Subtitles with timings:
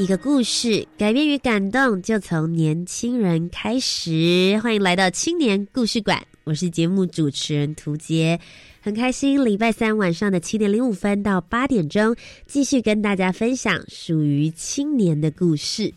[0.00, 4.58] 一个故事，改变与感动就从年轻人开始。
[4.62, 8.40] 欢迎来到青年故事馆，我是节目主持人涂杰，
[8.80, 15.92] 很开心礼拜三晚上的七点零五分到八点钟，继续跟大家分享属于青年的故事。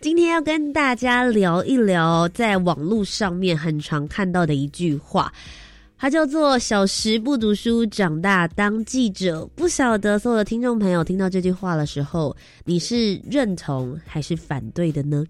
[0.00, 5.30] 今天要跟大家聊一聊，在网络上面很常看到的一句话。
[5.96, 9.46] 它叫做“小时不读书，长大当记者”。
[9.56, 15.24] 不晓得所有的听众朋友听到这句话的时候，你是认同还是反对的呢？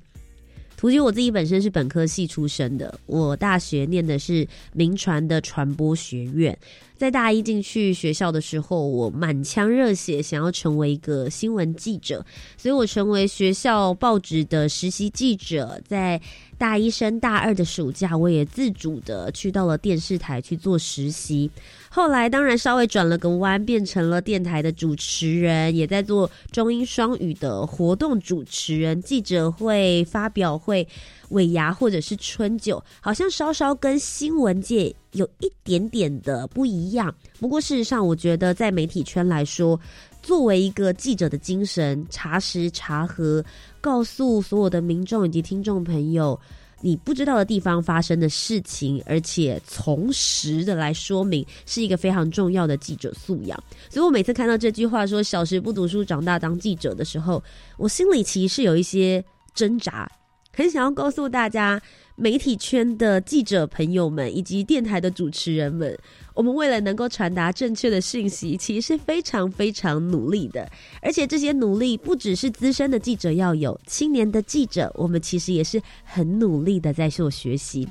[0.84, 6.54] 图杰，我自己本身是本科系出身的，我大学念的是民传的传播学院。
[6.94, 12.22] 在大一进去学校的时候，我满腔热血，想要成为一个新闻记者，
[12.58, 15.80] 所以我成为学校报纸的实习记者。
[15.88, 16.20] 在
[16.58, 21.50] 大一升大二的暑假，我也自主的去到了电视台去做实习。
[21.94, 30.84] 后来当然稍微转了个弯，变成了电台的主持人，也在做中英双语的活动主持人、记者会、发表会。
[31.30, 37.12] 尾牙或者是春酒，好像稍稍跟新闻界有一点点的不一样。
[37.40, 39.80] 不过事实上，我觉得在媒体圈来说，
[40.22, 43.42] 作为一个记者的精神，查实查核，
[43.80, 46.38] 告诉所有的民众以及听众朋友
[46.80, 53.62] 你不知道的地方发生的事情，而且从实的来说明，是一个非常重要的记者素养。
[53.88, 57.42] 所以我每次看到这句话说“小时不读书，长大当记者”的时候，
[57.76, 59.24] 我心里其实是有一些
[59.54, 60.10] 挣扎。
[60.56, 61.82] 很想要告诉大家，
[62.14, 65.98] 媒体圈的记者朋友们以及电台的主持人们，
[66.34, 70.68] 我们为了能够传达正确的讯息，其实是非常非常努力的。
[71.00, 77.88] 而且这些努力不只是资深的记者要有，青年的记者，我们其实也是很努力的在做学习。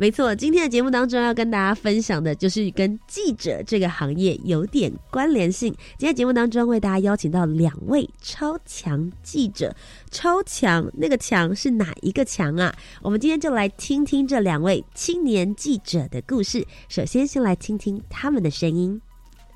[0.00, 5.74] 没错，今天的节目当中要跟大家分享的就是跟记者这个行业有点关联性。
[5.98, 9.74] 今天节目当中为大家邀请到两位超强记者，
[10.12, 12.72] 超强那个强是哪一个强啊？
[13.02, 16.64] 我们今天就来听听这两位青年记者的故事。
[16.88, 19.00] 首先，先来听听他们的声音。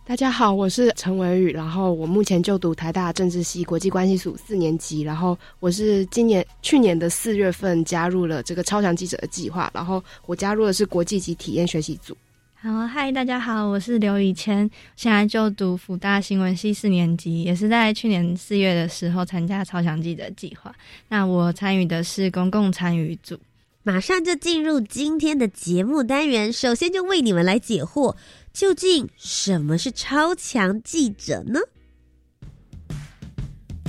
[0.04, 12.16] 大家好，我是陈伟宇，然后我目前就读台大政治系国际关系组四年级，然后我是今年去年的四月份加入了这个超强记者的计划，然后我加入的是国际级体验学习组。
[12.54, 20.74] 好，嗨，大家好，我是刘以谦，现在就读福大新闻系四年级，也是在去年四月的时候参加超强记者计划。
[21.08, 23.38] 那我参与的是公共参与组。
[23.84, 28.14] 马上就进入今天的节目单元，首先就为你们来解惑。
[28.52, 31.58] 究竟什么是超强记者呢？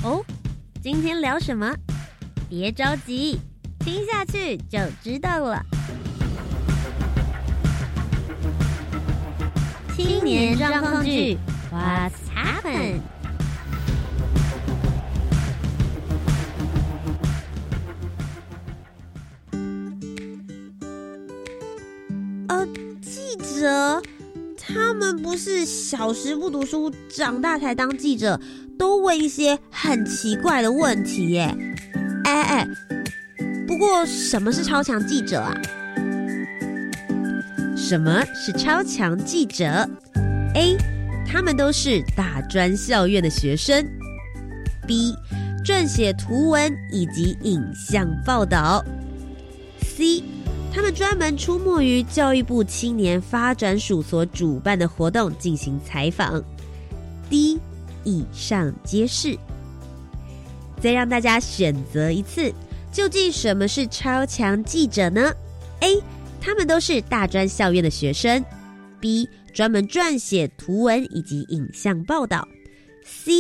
[0.03, 0.23] 哦，
[0.81, 1.75] 今天聊什么？
[2.49, 3.37] 别着急，
[3.79, 5.61] 听下去就知道了。
[9.95, 11.37] 青年状况剧
[11.71, 13.01] ，What's happened？
[25.33, 28.39] 他们不是小时不读书，长大才当记者，
[28.77, 31.51] 都问一些很奇怪的问题耶。
[32.25, 32.67] 哎哎，
[33.65, 35.51] 不过什么是超强记者啊？
[37.75, 39.89] 什么是超强记者
[40.53, 40.77] ？A，
[41.25, 43.83] 他们都是大专校院的学生。
[44.85, 45.15] B，
[45.65, 48.85] 撰写图文以及影像报道。
[49.81, 50.21] C。
[50.73, 56.43] 他们专门出没于教育部青年发展署所主办的活动进行采访。
[57.29, 57.59] D，
[58.03, 59.37] 以上皆是。
[60.81, 62.51] 再让大家选择一次，
[62.91, 65.31] 究竟什么是超强记者呢
[65.81, 66.01] ？A，
[66.41, 68.43] 他们都是大专校院的学生。
[68.99, 72.47] B，专门撰写图文以及影像报道。
[73.05, 73.31] C，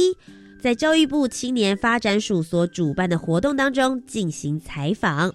[0.61, 5.33] 在教育部青年发展署所主办的活动当中进行采访。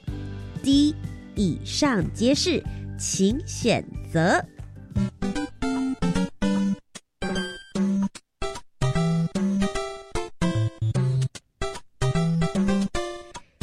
[0.63, 0.95] D。
[1.39, 2.61] 以上皆是，
[2.99, 4.45] 请选择。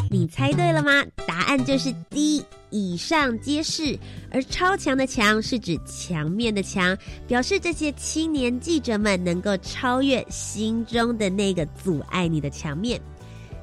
[0.09, 1.03] 你猜对了吗？
[1.27, 3.99] 答案就是 D，以上皆是。
[4.31, 13.01] 而超强的强是指墙面的墙，表示这些青年记者们能够超越心中的那个阻碍你的墙面。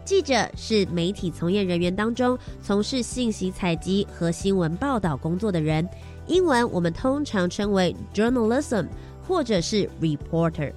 [0.04, 5.88] 记者是媒体从业人员当中从事信息采集和新闻报道工作的人，
[6.26, 8.86] 英文我们通常称为 journalism
[9.26, 10.72] 或者是 reporter。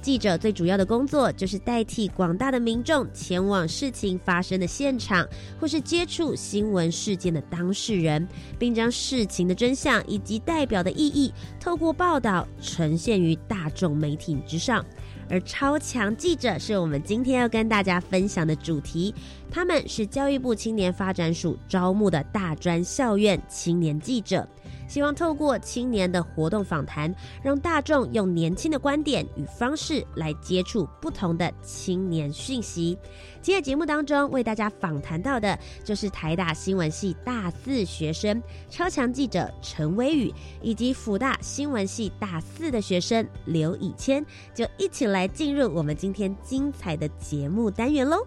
[0.00, 5.26] 记者最主要的工作就是代替广大的民众前往事情发生的现场，
[5.58, 8.26] 或是接触新闻事件的当事人，
[8.58, 14.84] 并将事情的真相以及代表的意义透过报道呈现于大众媒体之上。
[15.30, 19.14] 而超强记者是我们今天要跟大家分享的主题，
[19.50, 24.48] 他们是教育部青年发展署招募的大专校院青年记者，
[24.88, 32.98] 希望透过青年的活动访谈，让大众用年轻的观点与方式来接触不同的青年讯息。
[33.40, 44.24] 今天节目当中为大家访谈到的，就是台大新闻系大四学生超强记者陈威宇，以及辅大新闻系大四的学生刘以谦，
[44.54, 48.26] 就一起来进入我们今天精彩的节目单元喽。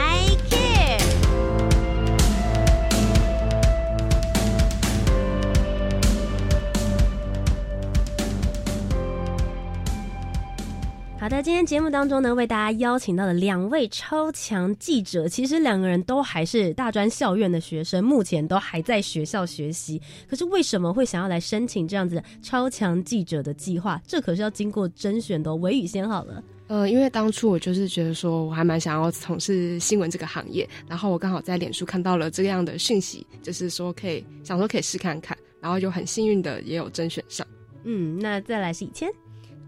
[11.21, 15.27] 好的，今天节目当中呢，为大家邀请到了两位超强记者。
[15.27, 20.01] 其实两个人都还是大专校院的学生，目前都还在学校学习。
[20.27, 24.01] 可是为什么会想要来申请这样子超强记者的计划？
[24.07, 25.55] 这可是要经过甄选的。
[25.57, 26.43] 韦宇先好了。
[26.65, 37.45] 呃，因为当初我就是觉得说，我还蛮想要从事新闻这个行业，然后我刚好在脸书看到了这样的讯息，就是说可以想说可以试看看，然后就很幸运的也有甄选上。
[37.83, 39.07] 嗯，那再来是以谦。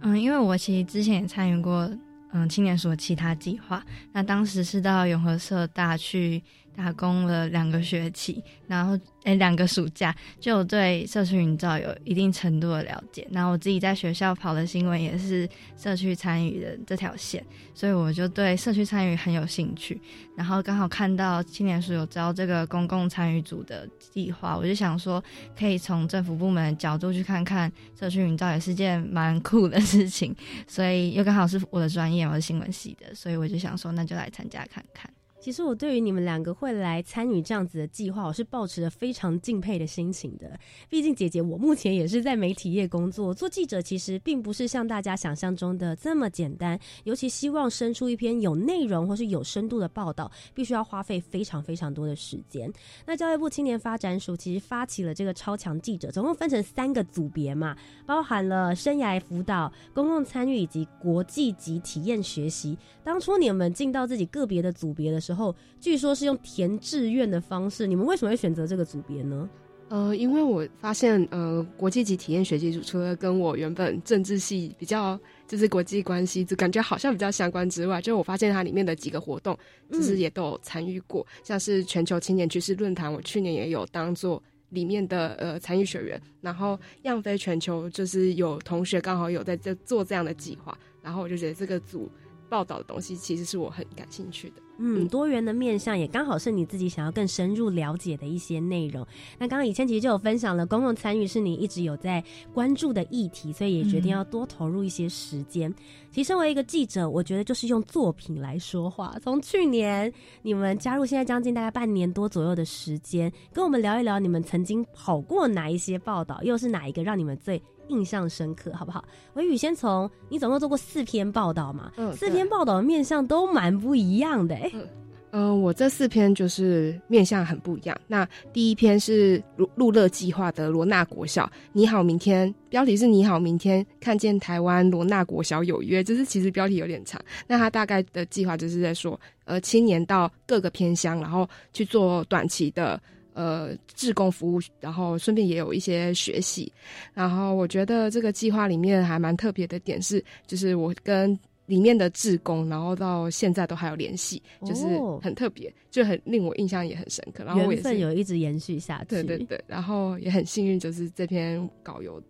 [0.05, 1.89] 嗯，因为我其实之前也参与过
[2.33, 6.43] 嗯青年署的其他计划，那当时是到永和社大去
[6.75, 8.99] 打工了两个学期，然后。
[9.23, 13.25] 哎，两个暑假就对社区营造有一定程度的了解。
[13.31, 15.47] 然后我自己在学校跑的新闻也是
[15.77, 17.41] 社区参与的这条线，
[17.73, 20.01] 所以我就对社区参与很有兴趣。
[20.35, 25.23] 然后刚好看到青年署有招这个公共参与组的计划，我就想说
[25.57, 30.35] 可以从政府部门的角度去看看社区营造也是件蛮酷的事情。
[30.67, 35.09] 所以又刚好是我的专业，我是新闻系的，所以我就想说那就来参加看看。
[35.43, 40.57] 其实我对于你们两个会来参与这样子的计划，我是抱持着非常敬佩的心情的。
[40.87, 46.79] 毕竟姐姐我目前也是在媒体业工作，做记者其实并不是像大家想象中的这么简单。
[47.03, 52.71] 尤其希望生出一篇有内容或是有深度的报道，必须要花费非常非常多的时间。
[53.05, 57.75] 那教育部青年发展署其实发起了这个超强记者，总共分成三个组别嘛，
[58.05, 62.77] 包含了生涯辅导、公共参与以及国际级体验学习。
[63.03, 69.49] 当初你们进到自己个别的组别的时候，后，据说是用填志愿的方式，你们为什么会选择这个组别呢？
[69.89, 79.55] 呃，因为我发现，呃，国际级体验学习组除了跟我原本政治系比较，就是国际关系，就感觉好像比较相关之外，就我发现它里面的几个活动，
[79.91, 92.09] 其实也都有参与过，像是全球青年趋势论坛，我去年也有当做里面的呃参与学员，然后样飞全球就是有同学刚好有在这做这样的计划，然后我就觉得这个组。
[92.49, 99.05] 报道的东西其实是我很感兴趣的，嗯，多元的面向也刚好是你自己想要更深入了解的一些内容。
[99.37, 105.73] 那刚刚以前其实就有分享了，公共参与是你一直有在关注的议题，所以也决定要多投入一些时间。
[106.11, 109.15] 其实身为一个记者，我觉得就是用作品来说话。
[109.21, 110.11] 从去年
[110.41, 117.61] 你们加入，现在将近大概半年多左右的时间，跟我们聊一聊你们曾经跑过哪一些报道，又是哪一个让你们最。
[117.87, 119.03] 印象深刻，好不好？
[119.33, 121.91] 维宇先从你总共做过四篇报道嘛？
[121.97, 124.55] 嗯，四篇报道的面向都蛮不一样的。
[124.73, 124.87] 嗯，
[125.31, 127.97] 嗯，我这四篇就是面向很不一样。
[128.07, 137.19] 那第一篇是路路乐计划的罗纳国小，你好，明天标题是你好，明天看见台湾罗纳国小有约，就是其实标题有点长。
[137.47, 143.01] 那他大概的计划就是在说，呃，青年到各个偏乡，然后去做短期的。
[143.33, 146.71] 呃，志工服务，然后顺便也有一些学习，
[147.13, 154.85] 然后我觉得这个计划里面还蛮特别的点是，就是我跟里面的志工，然后到现在都还有联系，就是
[155.21, 157.43] 很特别，就很令我印象也很深刻。
[157.43, 159.63] 然后我也是有一直延续下去，对对对。
[159.65, 162.21] 然后也很幸运，就是这篇稿有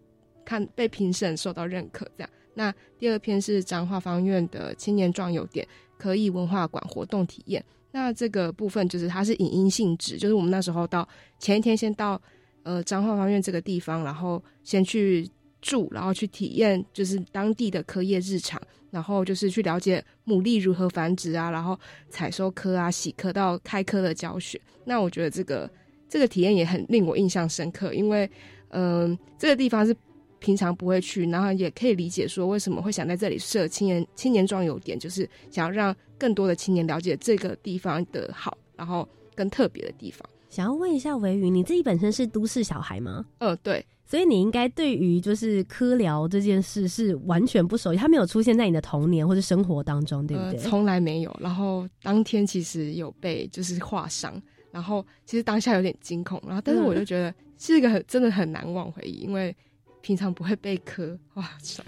[0.46, 2.30] 看被评审受到认可这样。
[2.54, 5.68] 那第二篇是彰化方院的青年壮游点
[5.98, 7.62] 可以文化馆活动体验。
[7.94, 11.08] 那这个部分就是它是影音性质，就是我们那时候到
[11.38, 12.20] 前一天先到
[12.64, 15.30] 呃彰化方院这个地方，然后先去
[15.62, 18.60] 住，然后去体验就是当地的科业日常，
[18.90, 24.60] 然后就是去了解牡蛎如何繁殖啊，然后采收科啊、洗科到开科的教学。
[24.84, 25.70] 那我觉得这个
[26.10, 28.28] 这个体验也很令我印象深刻，因为
[28.70, 29.96] 嗯这个地方是。
[30.44, 40.30] 平常不会去，然后也可以理解说为什么会想在这里设青年青年壮游点，就是想要让更多的青年了解这个地方的好，然后更特别的地方。
[40.50, 43.26] 想要问一下维云，你自己本身是都市小孩吗？
[43.38, 50.60] 呃，对，所以你应该对于就是科聊这件事是完全不熟悉，它没有出现在你的童年或者生活当中，对不对？
[50.60, 51.34] 从来没有。
[51.40, 54.40] 然后当天其实有被就是划伤，
[54.72, 59.56] 然后其实当下有点惊恐，然后但是我就觉得是一个很真的很难忘回忆，因为。
[60.04, 61.82] 平常不会被磕， 哇塞！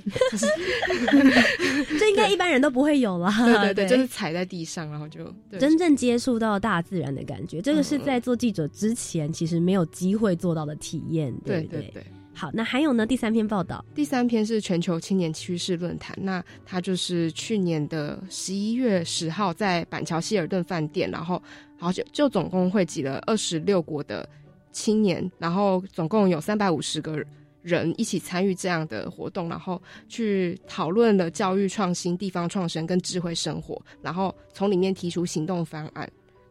[1.99, 3.29] 这应该一般人都不会有了。
[3.43, 5.19] 对对对，就是踩在地上，然后就
[5.59, 7.61] 真正接触到大自然的感觉。
[7.61, 11.35] 这个是在做记者之前，其实没有机会做到的体验。
[11.43, 12.01] 对对对。
[12.33, 13.05] 好，那还有呢？
[13.05, 16.17] 第三篇报道，第三篇是全球青年趋势论坛。
[16.21, 21.41] 那它就是去年的十一月十号在板桥希尔顿饭店，然后
[21.77, 24.27] 好就就总共汇集了二十六国的
[24.71, 27.21] 青年，然后总共有三百五十个。
[27.65, 36.07] 人一起参与这样的活动，然后去讨论了教育创新、地方创生跟智慧生活，然后从里面提出行动方案。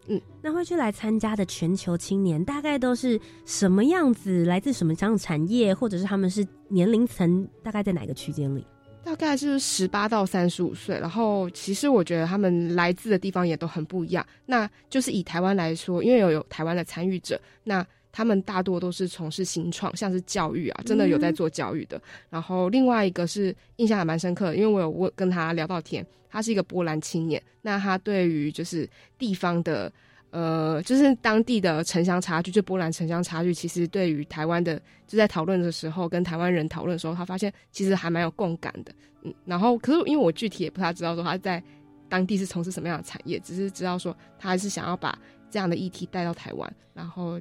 [0.08, 4.44] 嗯，那会去来参加的全球青年大概都是什么样子？
[4.44, 8.66] 来自什么样的产业，或者是他们是年龄层大概在哪个区间里？
[9.04, 10.98] 大概是十八到三十五岁。
[10.98, 14.26] 然后其实我觉得他们来自的地方也都很不一样。
[14.46, 17.86] 那就是以台湾来说，因为有有台湾的参与者，那。
[18.16, 22.00] 他们大多都是从事新创，像是教育啊，真的有在做教育的。
[22.30, 27.42] 然后另外一个是印象还蛮深刻的，因为我有问跟他聊到天，他是一个波兰青年。
[27.60, 29.92] 那他对于就是地方的，
[30.30, 38.94] 呃，就是当地的城乡差距，就波兰城乡差距，其实对于台湾的，就在讨论的时候，跟台湾人讨论的时候，他发现其实还蛮有共感的。
[39.22, 41.60] 嗯，然后可是因为我具体也不太知道说他在
[42.08, 45.18] 当地是从事什么样的产业，只是知道说他还是想要把
[45.50, 47.40] 这样的议题带到台湾，然后。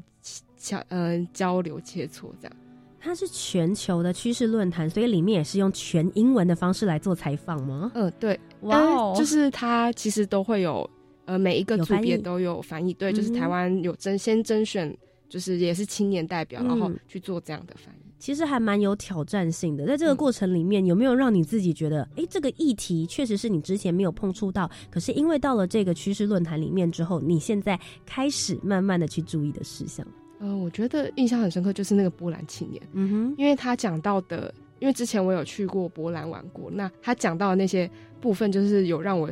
[0.63, 2.55] 交嗯交流切磋这样，
[2.97, 7.91] 它是全球的趋势论坛，所以里面也是用全英文的方式来做采访吗？
[7.95, 10.89] 嗯，对，哇，就是它其实都会有
[11.25, 14.95] 呃每一个组别都有翻译，对，就是台湾有甄先甄选，
[15.27, 19.85] 就是也是青年代表，然后去做这样的翻译，其实还蛮有挑战性的。
[19.85, 30.07] 在这个过程里面，有没有让你自己觉得，哎，这个议题确实是你之前没有碰触到，可是因为到了这个趋势论坛里面之后，你现在开始慢慢的去注意的事项？
[30.45, 39.29] 嗯，我觉得印象很深刻，就是那个波兰青年，嗯哼，因为他讲到的，因为之前我有去过波兰玩过，那他讲到的那些部分，就是有让我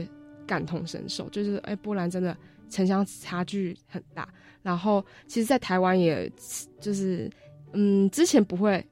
[0.48, 2.36] 感同身受，就是哎，波兰真的
[2.70, 4.28] 城乡差距很大，
[4.64, 6.32] 然后其实，在台湾也，
[6.80, 7.30] 就是
[7.74, 8.84] 嗯，之前不会。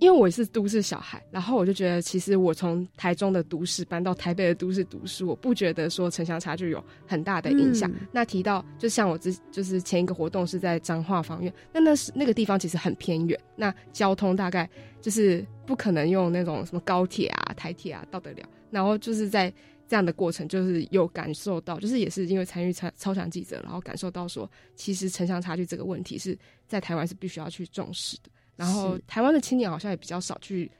[0.00, 7.90] 因为我是都市小孩，然后我就觉得，其实我从台中的都市搬到台北的都市读书，我不觉得说城乡差距有很大的影响。
[8.10, 14.68] 那提到，就像我之就是前一个活动是在彰化方院，那那是那个地方其实很偏远，那交通大概
[15.00, 18.48] 就是不可能用那种什么高铁啊、台铁啊到得了。
[18.70, 19.52] 然后就是在
[19.86, 28.30] 这样的过程，就是有感受到，就是也是因为参与超超强记者，然后感受到说，其实城乡差距这个问题是在台湾是必须要去重视的。
[28.62, 30.70] 然后台湾的青年好像也比较少去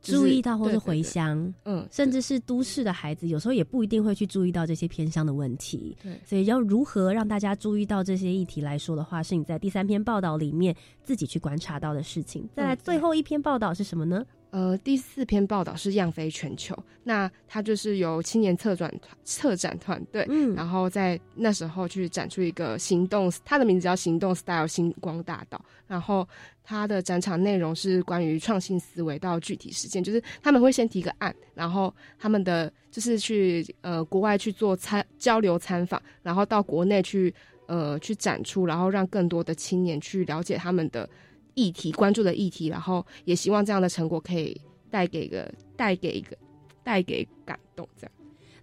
[0.00, 5.96] 注意到或者回乡，嗯，甚至是都市的孩子，有时候也不一定会去注意到这些偏乡的问题。
[6.02, 10.74] 对，所以要如何让大家注意到这些议题来说的话，是你在第三篇报道里面
[11.04, 12.48] 自己去观察到的事情。
[12.52, 14.24] 再来，最后一篇报道是什么呢？
[14.52, 26.28] 呃，第四篇报道是样飞全球，那它就是由青年策展团策展团队，嗯，然后在那时候去展出一个行动，它的名字叫行动 Style 星光大道，然后
[26.62, 37.34] 它的展场内容是关于创新思维到具体实践，就是他们会先提个案，然后他们的就是去呃国外去做参交流参访，然后到国内去
[37.68, 41.08] 呃去展出，然后让更多的青年去了解他们的。
[41.54, 46.36] 议题关注的议题，然后也希望这样的成果可以带给个带给一个
[46.82, 48.12] 带给感动，这样。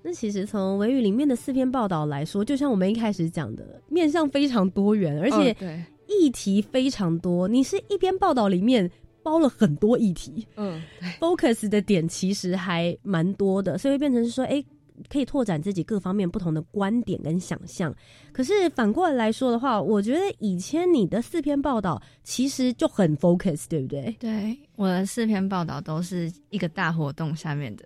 [0.01, 7.47] 那其实从维语里面的四篇报道来说，就像我们一开始讲的，面向非常多元，而且议题非常多。
[7.47, 8.89] 你是一篇报道里面
[9.21, 10.81] 包了很多议题，嗯
[11.19, 14.63] ，focus 的点其实还蛮多的，所以变成是说，哎。
[15.07, 17.93] 可以拓展自己各方面不同的观点跟想象。
[18.31, 24.15] 可是反过来说的话，我觉得以前你的四篇报道其实就很 focus，对不对？
[24.19, 27.85] 对，我的四篇报道都是一个大活动下面的。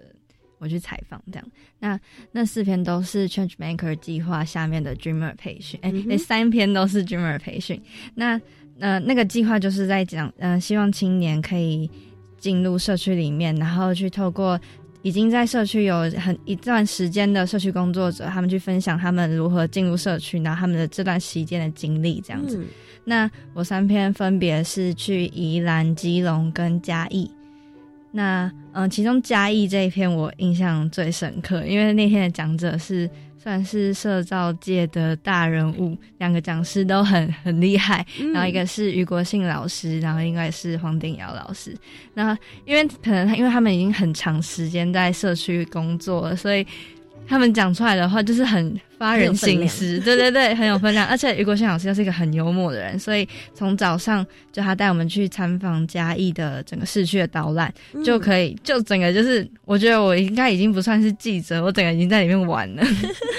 [0.60, 2.00] 我去采访这样，那
[2.32, 7.82] 那四篇都是 Change Maker 计划下面的 Dreamer 培训，哎，那三篇都是 Dreamer 培训。
[8.16, 8.40] 那
[8.80, 11.92] 呃，那个计划就是在讲，呃，希望青年可以
[12.38, 14.58] 进入社区里面，然后去透过
[15.04, 22.66] 已经在社区有很一段时间的社区工作者，他们去分享他们如何进入社区，然后他们的这段时间的经历这样子。
[23.04, 27.30] 那我三篇分别是去宜兰、基隆跟嘉义。
[28.12, 33.10] 那嗯，其中嘉义这一篇我印象最深刻，因为那天的讲者是
[33.44, 41.76] 算是社造界的大人物，两个讲师都很 很厉害，然后一个是余国信老师，然后应该是黄定尧老师。
[42.14, 46.66] 那因为可能他因为他们已经很长时间在社区工作了，所以。
[47.28, 51.06] 他们讲出来的话就是很发人深思，对对对，很有分量。
[51.10, 62.84] 而且余国信老师又是一个很幽默的人，所以从早上就他带我们去参访嘉义的整个市区的导览，就可以就整个就是，我觉得我应该已经不算是记者，我整个已经在里面玩了。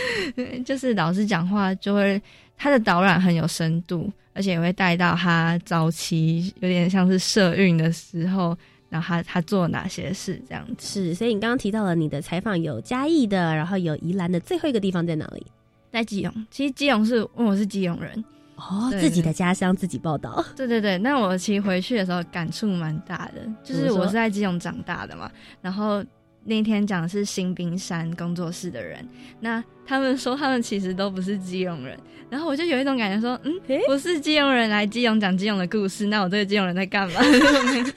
[0.64, 2.20] 就是老师讲话就会，
[2.56, 8.56] 他的导览很有深度，而且也会带到他早期有点像是社运的时候。
[8.94, 15.44] 然后他他做哪些事这样子是，所以你刚刚提到了你的采访有嘉义的，然后有宜兰的，最后一个地方在哪里？
[15.90, 16.46] 在基隆。
[16.48, 18.24] 其实基隆是问我是基隆人
[18.54, 20.44] 哦，自己的家乡自己报道。
[20.54, 25.28] 对对对，那我其实回去的时候感触蛮大的，就是我是在基隆长大的嘛，
[25.60, 26.04] 然后。
[26.44, 29.06] 那天讲的是新冰山工作室的人，
[29.40, 31.98] 那他们说他们其实都不是基隆人，
[32.28, 33.52] 然后我就有一种感觉说，嗯，
[33.86, 37.20] 不是基隆人来基隆讲基隆的故事，那我这个基隆人在干嘛？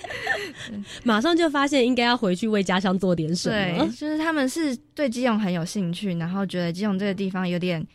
[1.03, 3.55] 马上就发现应该要回去为家乡做点什么。
[3.55, 7.85] 对， 就是他们是对基隆很有兴趣，然后觉得基隆这个地方有点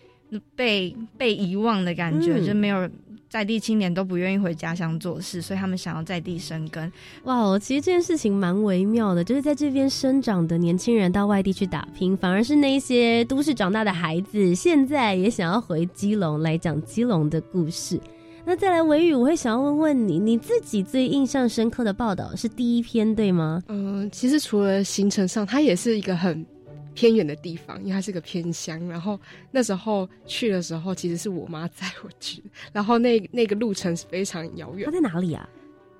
[0.54, 2.88] 被被遗忘的感觉，就没有。
[3.32, 6.92] 在地青年都不愿意回家乡做事，所以他们想要在地生根。
[7.24, 17.98] 哇，其实这件事情蛮微妙的，就是在这边生长的年轻人到外地去打拼，反而是那些都市长大的孩子，现在也想要回基隆来讲基隆的故事。
[18.44, 23.62] 那再来维语，我会想要问问你，你自己最印象深刻的报道是第一篇对吗？
[23.68, 26.44] 嗯，其实除了行程上，它也是一个很。
[26.94, 28.88] 偏远的地方，因为它是个偏乡。
[28.88, 29.18] 然后
[29.50, 32.42] 那时候去的时候，其实是我妈载我去。
[32.72, 34.84] 然后那那个路程是非常遥远。
[34.86, 35.48] 它在哪里啊？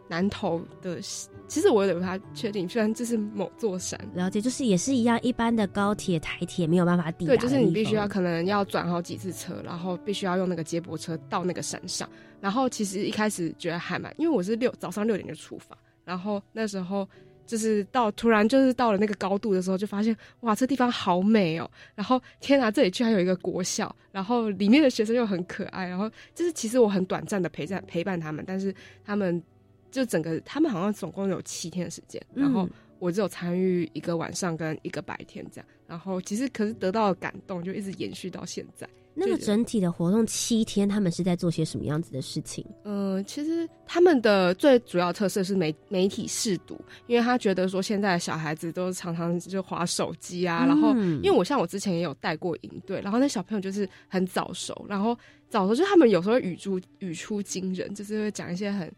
[0.09, 1.01] 南投的，
[1.49, 2.69] 其实我有点不太确定。
[2.69, 7.35] 虽然这是某座山，了解，就是也是一样，一般的高铁、台铁没有办法抵达。
[7.35, 12.07] 对，就是你必须要可能要转好几次车，然后必须要用那个接驳车到那个山上。
[12.43, 15.75] 然后其实一开始觉得还蛮，因为我是六早上六点就出发，
[16.05, 17.09] 然后那时候。
[17.47, 21.71] 就是到突然就是到了那个高度的时候，就发现哇，这地方好美哦！
[21.95, 28.75] 然后天啊，这里居然有一个国校，然后里面的学生又很可爱，然后就是其实我很短暂的陪在陪伴他们，但是
[29.05, 29.43] 他们
[29.91, 38.89] 就整个他们好像总共有七天的时间，然后我只有参与一个晚上跟一个白天这样，然后其实可是得到的感动就一直延续到现在。
[39.15, 42.65] 那个整体的活动七天，他们是在做些什么样子的事情？
[42.85, 55.17] 嗯，其实他们的最主要特色是媒媒体试读，因为他觉得说现在的小孩子都常常就划手机啊，然后因为我像我之前也有带过营队，然后那小朋友就是很早熟，然后
[55.49, 58.91] 早熟就他们有时候语出语出惊人，就是会讲一些很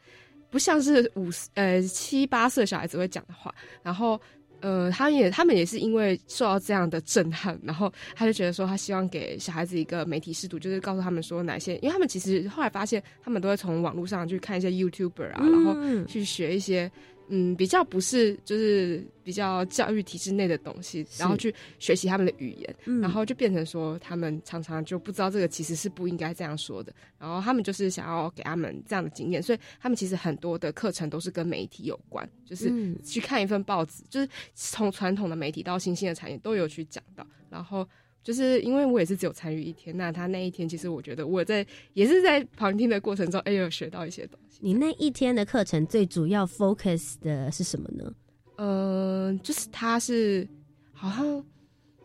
[0.50, 4.20] 不像是五呃七八岁小孩子会讲的话，然后。
[4.64, 16.90] 呃，他也他们也是因为受到这样的震撼，然后他就觉得说，他希望给小孩子一个媒体视读，就是告诉他们说哪些，因为他们其实后来发现，他们都会从网络上去看一些 YouTuber 啊，然后去学一些。
[17.29, 32.71] 嗯，比较不是就是比较教育体制内的东西，然后去学习他们的语言，然后就变成说他们常常就不知道这个其实是不应该这样说的，然后他们就是想要给他们这样的经验，所以他们其实很多的课程都是跟媒体有关，就是
[33.03, 37.89] 去看一份报纸，就是从传统的媒体到新兴的产业都有去讲到，然后。
[38.25, 44.59] 就是因为我也是只有参与一天，那他那一天其实我觉得我在也是在旁听的过程中，哎，有学到一些东西。
[44.61, 48.13] 你那一天的课程最主要 focus 的是什么呢？
[48.57, 50.49] 呃，就是他是
[50.93, 51.45] 好像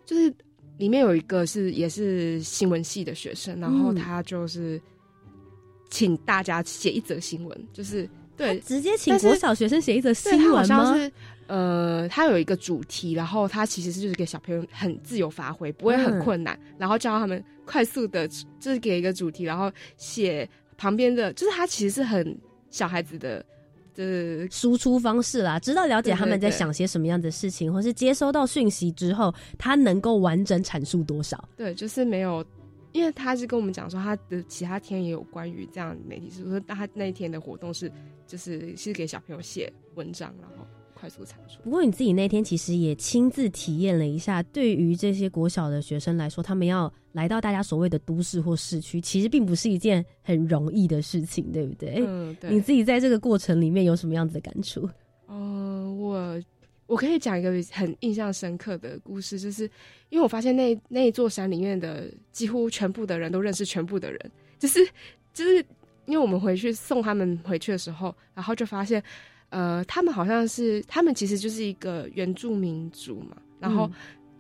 [0.05, 0.33] 就是
[0.77, 4.81] 里面有一个是也是新闻系的学生，然后他就是
[5.89, 10.95] 请大家写一则新闻，就是对直接请国小学生写一则新闻吗？
[11.49, 22.37] 呃，他有一个主题，然后他其实是就是给小朋友很自由发挥，不会很困难，然后教他们快速的，就是给一个主题，然后写旁边的，就是他其实是很
[22.69, 23.43] 小孩子的
[23.95, 31.43] 的输出方式啦，知道了解他们在想些什么样的事情，或是接收到讯息之后，他能够完整阐述多少。
[31.57, 32.45] 对，就是没有，
[32.91, 37.91] 因为他是跟我们讲说，他的其他天也有关于这样的媒体，是说他那一天的活动是
[38.27, 40.65] 就是是给小朋友写文章，然后
[40.99, 41.61] 快速产出。
[41.63, 52.03] 不过你自己那天其实也亲自体验了一下，对于这些国小的学生来说，他们要来到大家所谓的都市或市区，其实并不是一件很容易的事情，对不对？
[52.05, 52.49] 嗯，对。
[52.49, 54.89] 你自己在这个过程里面有什么样子的感触？
[55.27, 56.41] 嗯、我
[56.87, 59.63] 我可以讲一个很印象深刻的故事，就是
[60.09, 64.83] 因为我发现那那一座山里面的几乎全部的人都认识全部的人，就是
[65.33, 65.63] 就是
[66.05, 69.03] 因为我们回去送他们回去的时候，然后就发现，
[69.49, 73.89] 呃，他们好像是他们其实就是一个原住民族嘛，然后。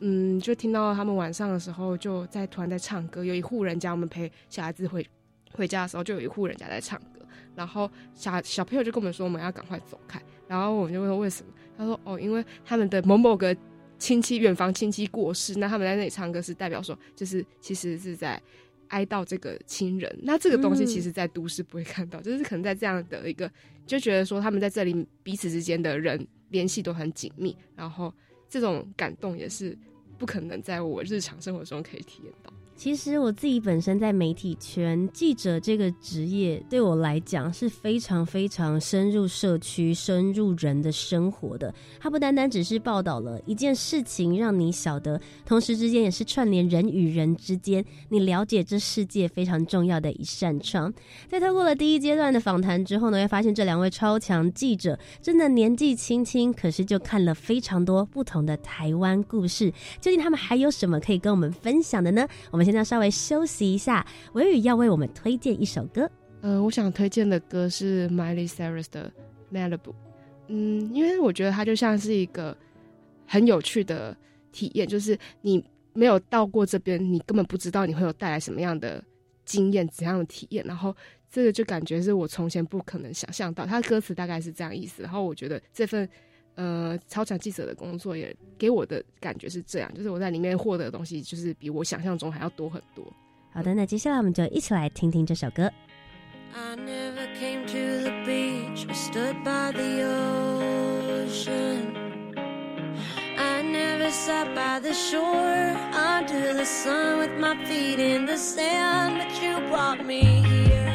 [0.01, 5.05] 嗯，就听到他们晚上的时候就在突然在唱歌，有一户人家，我们陪小孩子回
[5.51, 7.19] 回家的时候，就有一户人家在唱歌，
[7.53, 13.53] 然后小小朋友就跟我们说我们要赶快走开，然后我们就问说为什么，他说哦，因为他们的某某个
[13.97, 18.41] 亲戚远房亲戚过世，那他们在那里唱歌是代表说，就是其实是在
[18.89, 20.19] 哀悼这个亲人。
[20.21, 23.51] 那这个东西其实在都市不会看到，就是可能在这样的一个
[23.87, 28.13] 就觉得说他们在这里彼此之间的人联系都很紧密，然后
[28.47, 29.75] 这种感动也是
[30.17, 32.53] 不可能在我日常生活中可以体验到。
[32.79, 41.73] 其实我自己本身在媒体圈，记者这个职业对我来讲是非常非常深入社区、深入人的生活的。
[41.99, 50.93] 它不单单只是报道了一件事情，让你晓得，同时之间也是串联人与人之间，你了解这世界非常重要的一扇窗。
[51.27, 59.69] 在透过了第一阶段的访谈之后呢，会发现这两位超强记者真的年纪轻轻，可是就看了非常多不同的台湾故事。
[59.99, 62.25] 究竟他们还有什么可以跟我们分享的呢？
[62.51, 66.07] 我们现在稍微休息一下，维宇要为我们推荐一首歌。
[66.41, 69.11] 呃，我想推荐的歌是 Miley Cyrus 的
[69.51, 69.91] Malibu。
[70.49, 72.55] 嗯，因为我觉得它就像是一个
[73.25, 74.15] 很有趣的
[74.51, 79.03] 体验，就是你没有到过这边，你根本不知道你会有带来什么样的
[79.45, 80.63] 经验、怎样的体验。
[80.67, 80.95] 然后
[81.31, 83.65] 这个就感觉是我从前不可能想象到。
[83.65, 85.01] 它歌词大概是这样意思。
[85.01, 86.07] 然后我觉得这份
[86.59, 93.05] 呃超强记者的工作也给我的感觉是这样，就是我在里面获得的东西，就是比我想象中还要多很多。
[93.53, 95.71] 好的，那接下来我们就一起来听听这首歌。
[96.53, 100.03] I never came to the beach or stood by the
[101.23, 101.95] ocean.
[103.37, 109.17] I never sat by the shore under the sun with my feet in the sand,
[109.17, 110.91] but you brought me here.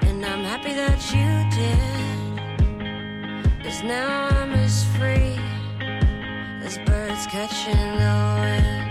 [0.00, 2.13] And I'm happy that you did.
[3.84, 5.36] Now I'm as free
[6.64, 8.83] as birds catching the wind.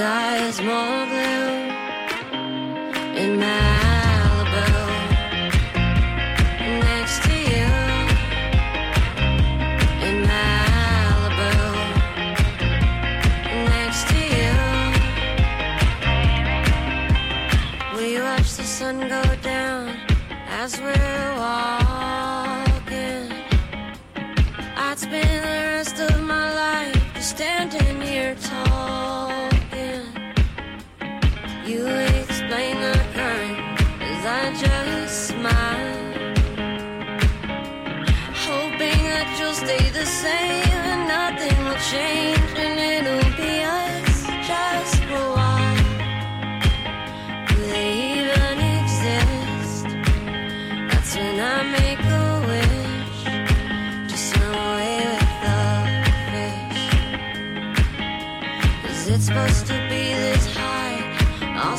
[0.00, 1.39] Sky is more blue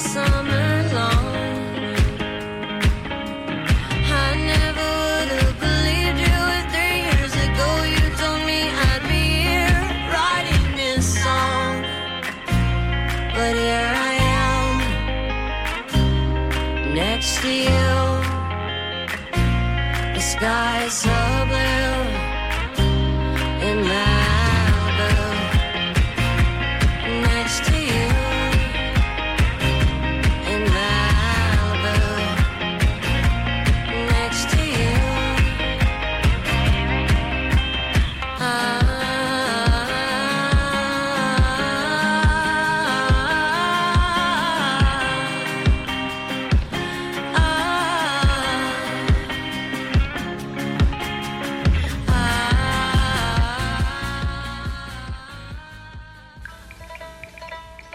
[0.02, 0.51] Some.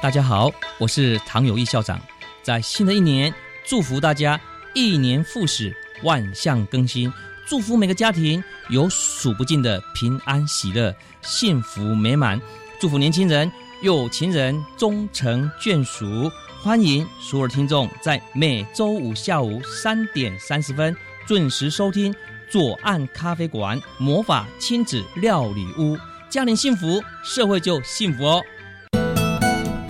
[0.07, 2.01] 大家好，我是唐友义校长。
[2.41, 4.41] 在新的一年，祝福大家
[4.73, 7.13] 一年复始，万象更新。
[7.45, 12.41] 祝福每个家庭有数不尽的平安喜乐、幸福美满。
[12.81, 13.51] 祝福年轻人、
[13.83, 16.31] 有情人终成眷属。
[16.63, 22.15] 欢迎所有听众在每周五下午三点三十分准时收听
[22.49, 25.99] 左岸咖啡馆魔法亲子料理屋。
[26.31, 28.41] 家庭幸福，社会就幸福哦。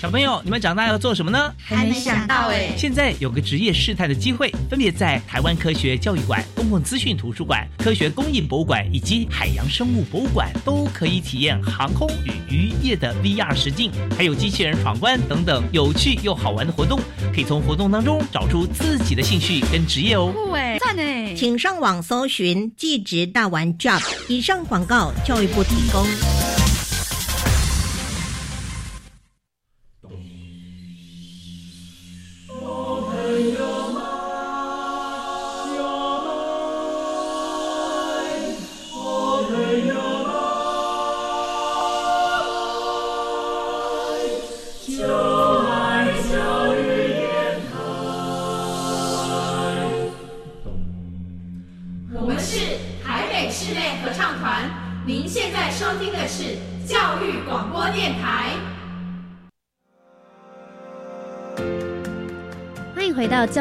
[0.00, 1.52] 小朋友，你们长大要做什么呢？
[1.62, 2.70] 还没想到哎。
[2.74, 16.98] 现在有个职业试探的机会，分别在台湾科学教育馆、公共资讯图书馆、科学工艺博物馆以及海洋生物博物馆，都可以体验航空与渔业的 VR 实境，还有机器人闯关等等有趣又好玩的活动。
[17.34, 20.32] 可以从活动当中找出自己的兴趣跟职业哦。
[20.32, 21.34] 酷哎，赞哎！
[21.34, 24.02] 请上网搜寻“技职大玩 Job”。
[24.28, 26.39] 以上广告，教育部提供。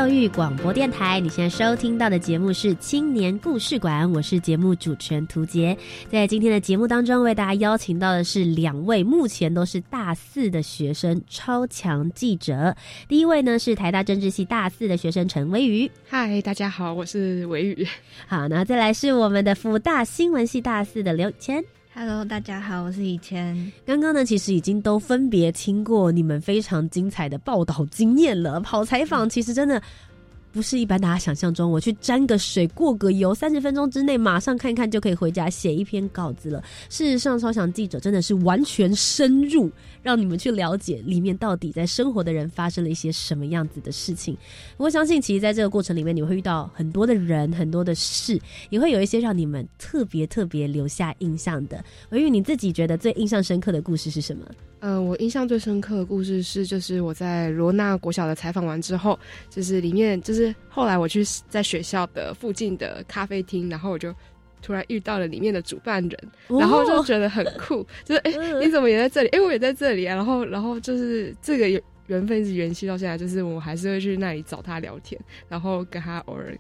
[0.09, 5.77] 育广播电台，你现在收听到的节目是青年故事馆，我是节目主持人涂杰。
[6.09, 12.75] 在今天的节目当中，为大家邀请到的是两位目前都是大四的学生，超强记者。
[13.07, 17.87] 第一位呢是台大政治系大四的学生陈微宇，嗨，大家好，我是维宇。
[18.27, 21.63] 好，那再来是我们的福大新闻系大四的刘谦。
[21.91, 23.71] Hello，大家好，我是以谦。
[23.83, 28.59] 刚刚呢，其实已经都分别听过你们非常精彩的报道经验了。
[28.61, 29.81] 跑采访其实真的
[30.51, 36.63] 不是一般大家想象中，我去沾个水、过个油，三十分钟之内马上看看就可以回家写一篇稿子了。
[36.89, 39.69] 事实上，超强记者真的是完全深入，
[40.01, 44.35] 让你们去了解里面到底在生活的人发生了一些什么样子的事情。
[44.77, 48.39] 我相信，其实在这个过程里面，你会遇到很多的人、很多的事，
[48.71, 51.83] 也会有一些让你们特别特别留下印象的。
[52.09, 54.43] 维玉，你自己觉得最印象深刻的故事是什么？
[54.81, 59.17] 嗯，我印象最深刻的故事是，就是我在罗纳国小的采访完之后，
[59.49, 64.13] 就是里面就是后来我去在学校的附近的咖啡厅，然后我就
[64.61, 69.29] 突然遇到了里面的主办人，然后就觉得很酷，就是哎、嗯你怎么也在这里？
[69.29, 70.15] 哎、我也在这里啊！
[70.15, 76.57] 然后然后就是这个缘缘分一直延续到现在，就是我还是会去那里找他聊天，然后跟他偶尔。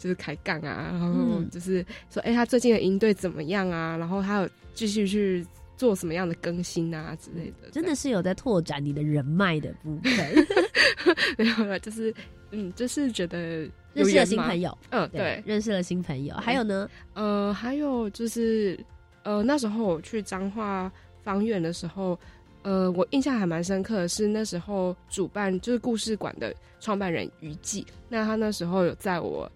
[0.00, 3.98] 就是开杠啊，然后嗯就是说，哎、他最近的营队怎么样啊？
[3.98, 5.46] 然后他有继续去
[5.80, 10.46] 做什么样的更新啊之类的，真的是有在拓展你的人脉的部分，
[11.38, 12.14] 没有了，就是
[12.50, 16.34] 嗯，就是觉得认识了新朋友，嗯，对，认识了新朋友。
[16.34, 18.78] 还有呢，呃，还有就是
[19.22, 22.18] 呃，那时候我去彰化方院的时候，
[22.60, 29.50] 呃，我印象还蛮深刻的是那时候主办就是故事馆的创办人于记，那他那时候有在我。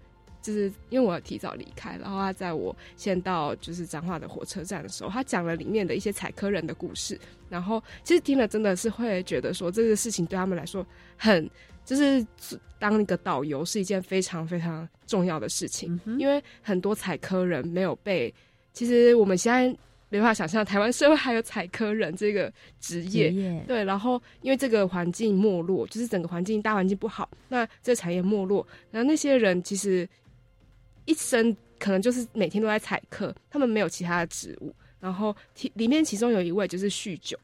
[0.45, 11.49] 就是因为我提早离开，然后他在我先到就是彰化的火车站的时候，他讲了里面的一些采科人的故事，然后其实听了真的是会觉得说这个事情对他们来说很
[11.87, 12.25] 就是
[12.79, 18.33] 当一个导游是一件非常非常重要的事情，嗯因为很多采科人没有被，
[18.75, 19.75] 其实我们现在
[20.11, 23.65] 没法想象台湾社会还有采科人这个职业，职业。
[23.67, 30.09] 对，然后因为这个环境没落，就是整个环境大环境不好，那这个产业没落，然后那些人其实
[31.05, 34.75] 一生可能就是每天都在采客，他们没有其他的职务。
[35.01, 37.39] 然后其里面其中有一位就是酗酒，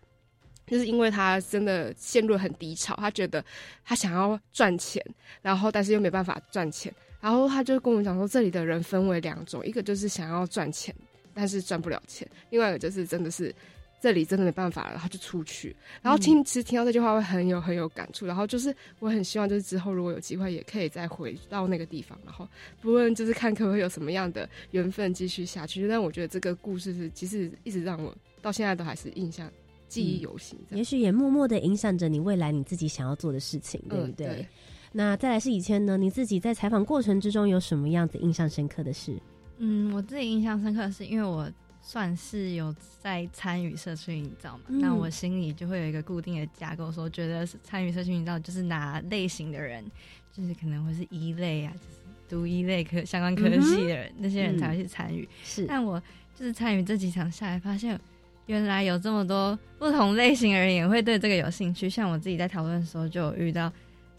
[0.67, 3.45] 就是因为他真的陷入很低潮，他觉得
[3.85, 5.05] 他想要赚钱，
[5.43, 10.95] 然后但是又没办法赚钱，然后他就跟我们讲说，这里的人分为两种，一个就是想要赚钱，
[11.35, 13.55] 但是赚不了钱；，另外一个就是真的是
[14.01, 15.77] 这里真的没办法了，他就出去。
[16.01, 18.27] 然后听，其实听到这句话会很有很有感触。
[18.27, 22.49] 然后就是我很希望，就是之后如果有机会，也可以再回到那个地方，然后
[22.81, 25.87] 不论就是看可不可以有什么样的缘分继续下去。
[25.87, 29.51] 但我觉得这个故事是，其实一直让我到现在都还是印象
[29.87, 30.59] 记忆犹新。
[30.71, 34.27] 也许也默默的影响着你未来你自己想要做的事情，对不对？
[34.27, 34.49] 嗯对
[34.93, 39.17] 那再来是以前呢，你自己在采访过程之中有什么样子印象深刻的事？
[39.59, 41.49] 嗯，我自己印象深刻的是，因为我
[41.83, 49.85] 算是有在参与社区营造嘛，嗯那我心里就会有一个固定的架构，说觉得参与社区营造就是哪类型的人，
[50.33, 55.29] 就是可能会是一类啊，就是读一类科相关科系的人，那些人才会去参与。
[55.43, 56.01] 是但我
[56.35, 57.99] 就是参与这几场下来，发现
[58.47, 61.89] 原来有这么多不同类型的人也会对这个有兴趣。
[61.89, 63.73] 像我自己在讨论的时候，就有遇到，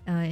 [0.05, 0.27] 呃，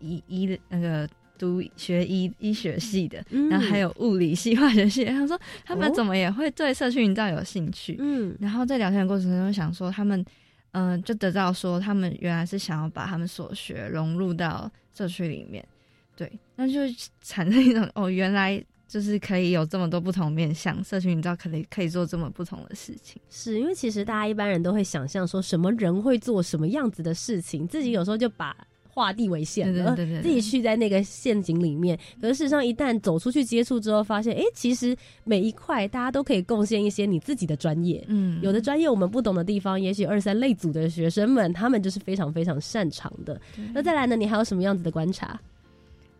[0.00, 1.08] 一一那个
[1.42, 7.96] 读学医医学系的，嗯然后还有物理系、化学系， 他说他们哦怎么也会对社区营造有兴趣。
[7.98, 10.24] 嗯然后在聊天的过程中，想说他们，
[10.70, 15.66] 嗯、就得到说他们原来是想要把他们所学融入到社区里面，
[16.14, 16.78] 对，那就
[17.22, 23.20] 产生一种哦，原来就是可以有这么多不同面向，社区营造可以可以做这么不同的事情。
[23.28, 28.56] 是因为其实大家一般人都会想象说什么人会做什么样子的事情，自己有时候就把。
[28.94, 31.98] 画地为线了，对对对对自己去在那个陷阱里面。
[32.20, 38.04] 可是事实上，一旦走出去接触之后，发现，哎、其实每一块大家都可以贡献一些你自己的专业。
[38.08, 43.40] 嗯，有的专业我们不懂的地方，也许二三类组的学生们，他们就是非常非常擅长的。
[43.72, 45.40] 那再来呢，你还有什么样子的观察？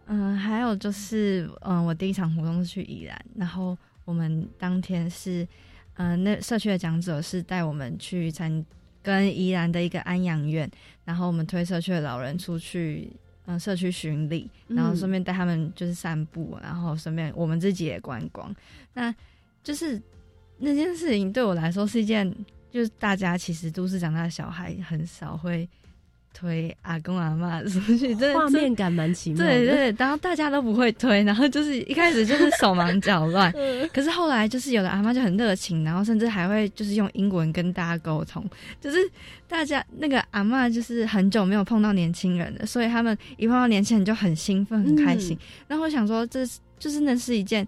[0.06, 5.46] 嗯，还有就是，嗯，我第一场活动是去宜兰，然后我们当天是，
[5.94, 8.64] 嗯，那社区的讲者是带我们去参
[9.02, 10.70] 跟宜兰的一个安养院，
[11.04, 13.10] 然后我们推社区的老人出去，
[13.46, 18.54] 嗯，社区巡礼，然后顺便带他们就是散步，然后顺便我们自己也观光。
[18.94, 19.14] 那
[19.64, 20.00] 就是
[20.58, 22.32] 那件事情对我来说是一件，
[22.70, 25.68] 就是大家其实都市长大的小孩很少会
[26.34, 29.50] 推阿公阿妈出去，真的画面感蛮奇妙的。
[29.50, 33.52] 对对，然后大家都不会推，然后就是一开始就是手忙脚乱，
[33.92, 38.44] 可是后来就是有的阿妈就很热情，然后甚至还会就是用英文跟大家沟通，
[38.80, 38.98] 就是
[39.46, 45.38] 大家那个阿妈就是很久没有碰到年轻人了，所以他们一碰到年轻人就很兴奋很开心。
[45.68, 46.46] 然后我想说，这
[46.78, 47.66] 就是那是一件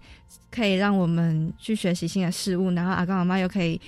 [0.51, 3.79] 可以让我们去学习新的事物，然后阿公阿妈又可以。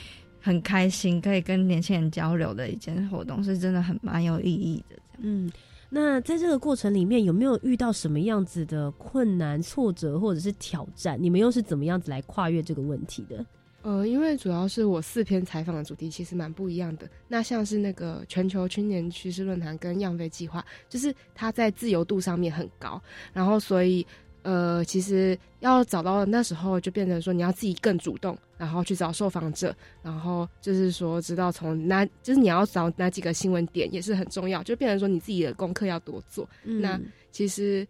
[0.47, 4.95] 很开心，可以跟年轻人交流的一件活动，是真的很蛮有意义的。
[4.95, 5.51] 这样，嗯，
[5.89, 11.21] 那在这个过程里面，有没有遇到什么样子的困难、挫折或者是挑战？
[11.21, 13.45] 你们又是怎么样子来跨越这个问题的？
[13.81, 17.09] 呃，因为主要是我四篇采访的主题其实蛮不一样的。
[17.27, 23.01] 那像是那个全球青年趋势论坛跟样飞计划，就是它在自由度上面很高，
[23.33, 24.05] 然后所以
[24.47, 36.47] 呃，其实要找到那时候就变成说你要自己更主动，然后去找受访者，然后就是说知道从哪，就是你要找哪几个新闻点也是很重要，就变成说你自己的功课要多做。
[36.63, 36.97] 嗯那
[37.29, 37.85] 其实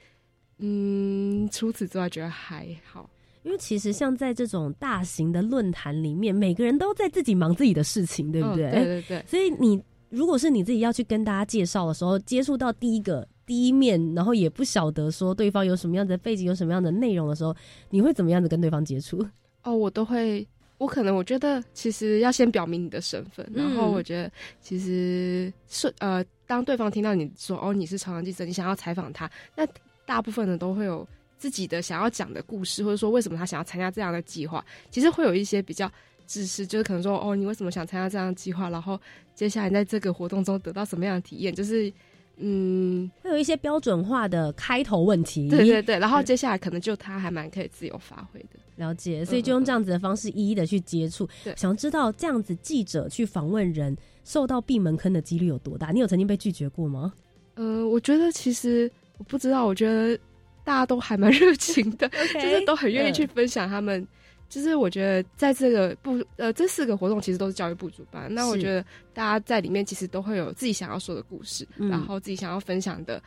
[0.58, 3.08] 嗯，除此之外觉得还好。
[3.44, 8.66] 因为其实像在这种大型的论坛里面，每个人都在自己忙自己的事情，对不对？
[8.66, 9.26] 嗯对对对。
[9.28, 17.56] 所以你如果是你自己要去跟大家介绍的时候，接触到第一个第一面，然后也不晓得说对方有什么样的背景、有什么样的内容的时候，
[17.90, 19.26] 你会怎么样子跟对方接触？
[19.64, 20.46] 哦，我都会，
[20.78, 29.66] 我可能我觉得其实要先表明你的身份，然后嗯我觉得其实是呃，当对方听到你说哦你是朝阳记者，你想要采访他，那
[30.06, 31.08] 大部分人都会有
[31.38, 35.90] 自己的想要讲的故事，或者说为什么他想要参加这样的计划，其实会有一些比较。
[36.30, 38.70] 知识就是可能说哦，你为什么想参加这样的计划？
[38.70, 39.00] 然后
[39.34, 41.56] 接下来在这个活动中得到什么样的体验？
[41.56, 41.90] 就是
[42.40, 48.60] 嗯，会有一些标准化的开头问题，对对对，然后接下来可能就他还蛮可以自由发挥的。
[48.76, 51.28] 了解，所以就用这样子的方式一一的去接触。
[51.44, 55.92] 对想知道这样子记者去访问人，受到闭门坑的几率有多大？
[55.92, 57.12] 你有曾经被拒绝过吗？
[57.56, 60.16] 呃，我觉得其实我不知道，我觉得
[60.64, 64.08] 大家都还蛮热情的 就是都很愿意去分享他们。
[64.50, 68.82] 就是我觉得在这个部呃这四个活动其实都是教育部主办，那我觉得
[69.14, 73.22] 大家在里面其实都会有自己想要说的故事，嗯然后自己想要分享的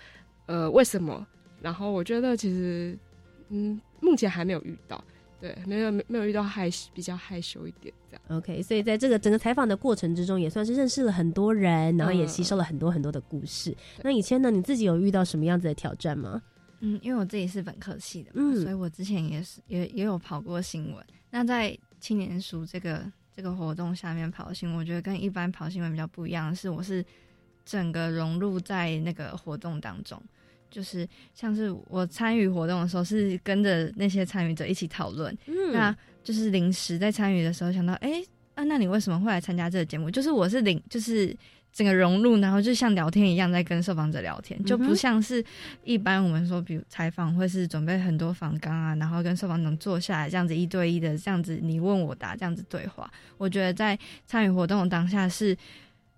[0.47, 1.27] 呃为什么，
[1.61, 2.99] 然后我觉得其实
[3.51, 5.05] 嗯目前还没有遇到，
[5.41, 8.39] 对，没有没没有遇到害羞比较害羞一点这样。
[8.39, 13.77] OK，所以在这个整个采访的过程之中，也算是认识了很多人，然后也吸收了很多很多的故事。
[14.03, 16.41] 那以前呢，你自己有遇到什么样子的挑战吗？
[16.83, 21.05] 嗯，因为我自己是本科系的嘛，嗯所以我之前也是也也有跑过新闻。
[21.31, 23.05] 那在青年署这个
[23.35, 27.05] 这个活动下面跑新闻，我觉得跟一般跑新闻比较不一样的是，我是
[27.65, 30.21] 整个融入在那个活动当中，
[30.71, 35.37] 就是像是我参与活动的时候，是跟着那些参与者一起讨论。
[35.47, 38.23] 嗯那就是临时在参与的时候想到，哎、
[38.55, 40.11] 啊，那你为什么会来参加这个节目？
[40.11, 41.35] 就是我是临，就是
[41.73, 45.45] 整个融入，然后就像聊天一样在跟受访者聊天，就不像是
[45.85, 53.11] 一般我们说，比如采访会是准备很多访纲啊，然后跟受访者坐下来这样子一对一的这样子你问我答这样子对话。
[53.39, 55.57] 我觉得在参与活动的当下是，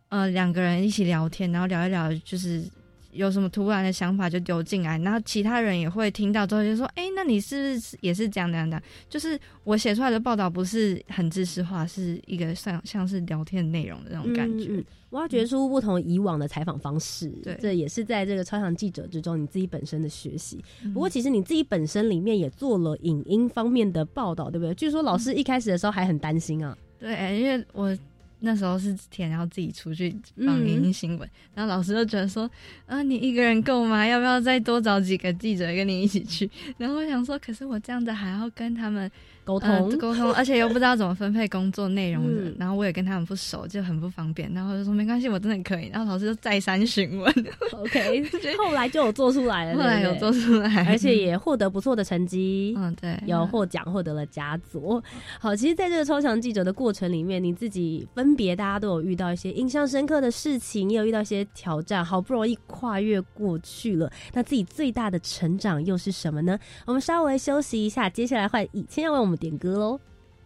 [0.08, 2.64] 呃，两个人一起聊天，然后聊一聊，就是
[3.12, 14.66] 有什么突然的想法就丢进来，然后其他人也会听到之后就说：“哎、那你是不是也是这样这样这样？”就是我写出来的报道不是很知识化，是一个像像是聊天内容的那种感觉。
[14.68, 20.64] 嗯嗯挖掘出不同以往的采访方式，对这也是在这个超强记者之中你自己本身的学习。
[20.82, 24.74] 嗯不过，其实你自己本身里面也做了影音方面的报道，对不对？
[24.74, 27.94] 据说老师一开始的时候还很担心啊，对，因为我
[28.42, 32.48] 那时候是填要自己出去放影音新闻，然后老师就觉得说，
[32.86, 34.06] 啊，你一个人够吗？
[34.06, 36.50] 要不要再多找几个记者跟你一起去？
[36.78, 39.10] 然后我想说，可是我这样子还要跟他们
[39.44, 42.24] 沟通、呃沟通， 而且又不知道怎么分配工作内容
[42.58, 44.52] 然后我也跟他们不熟，就很不方便。
[44.52, 45.88] 然后我就说没关系，我真的可以。
[45.88, 47.34] 然后老师就再三询问
[47.72, 48.22] ，OK，
[48.58, 52.74] 后来就有做出来了，后来有做出来，而且也获得不错的成绩。
[52.76, 55.02] 嗯对，有获奖，获得了佳作。
[55.40, 64.10] 好，其实，在这个超强记者的过程里面，你自己分别大家都有遇到一些印象深刻的事情，也有遇到一些挑战，好不容易跨越过去了。
[64.32, 66.58] 那自己最大的成长又是什么呢？
[66.86, 70.00] 我们稍微休息一下，接下来换以前要为我们点歌喽。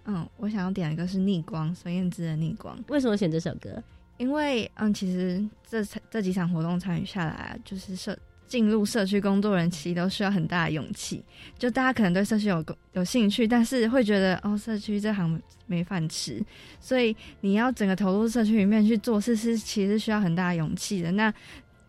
[0.08, 2.78] 嗯，我想要点一个是《逆光》，孙燕姿的《逆光》。
[2.86, 3.82] 为什么选这首歌？
[4.18, 8.16] 因为嗯，其实这这几场活动参与下来啊，就是社
[8.46, 11.24] 进入社区工作人，其实都需要很大的勇气。
[11.58, 16.40] 就大家可能对社区有有兴趣，但是会觉得哦，社区这行没饭吃，
[16.78, 21.10] 所以你要整个投入社区里面去做事，是其实需要很大的勇气的。
[21.10, 21.34] 那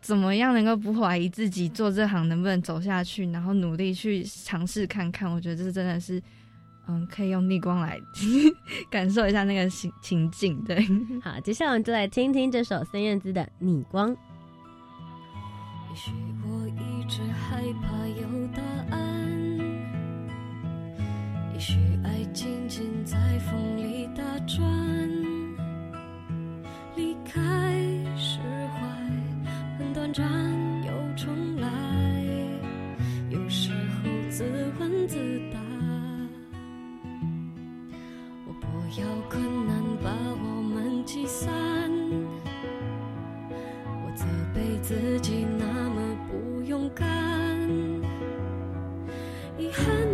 [0.02, 5.32] 怎么样能够不怀疑自己做这行能不能走下去，然后努力去尝试看看？
[5.32, 6.20] 我觉得这真的是。
[6.90, 8.00] 嗯，可以用逆光来
[8.90, 10.78] 感受一下那个情情境，对。
[11.22, 14.10] 好，接下来我们就来听听这首孙燕姿的《逆光》。
[15.90, 16.12] 也许
[16.44, 18.62] 我一直害怕有答
[18.96, 18.98] 案，
[21.54, 21.74] 也许
[22.04, 24.64] 爱静静在风里打转，
[26.96, 27.42] 离开
[28.16, 28.80] 释怀，
[29.78, 30.24] 很短暂
[30.86, 31.68] 又重来，
[33.30, 34.46] 有时候自
[34.80, 35.18] 问自
[35.52, 35.66] 答。
[38.90, 41.52] 不要困难把我们击散，
[43.84, 44.26] 我责
[44.56, 47.06] 备自己那么不勇敢，
[49.58, 50.07] 遗憾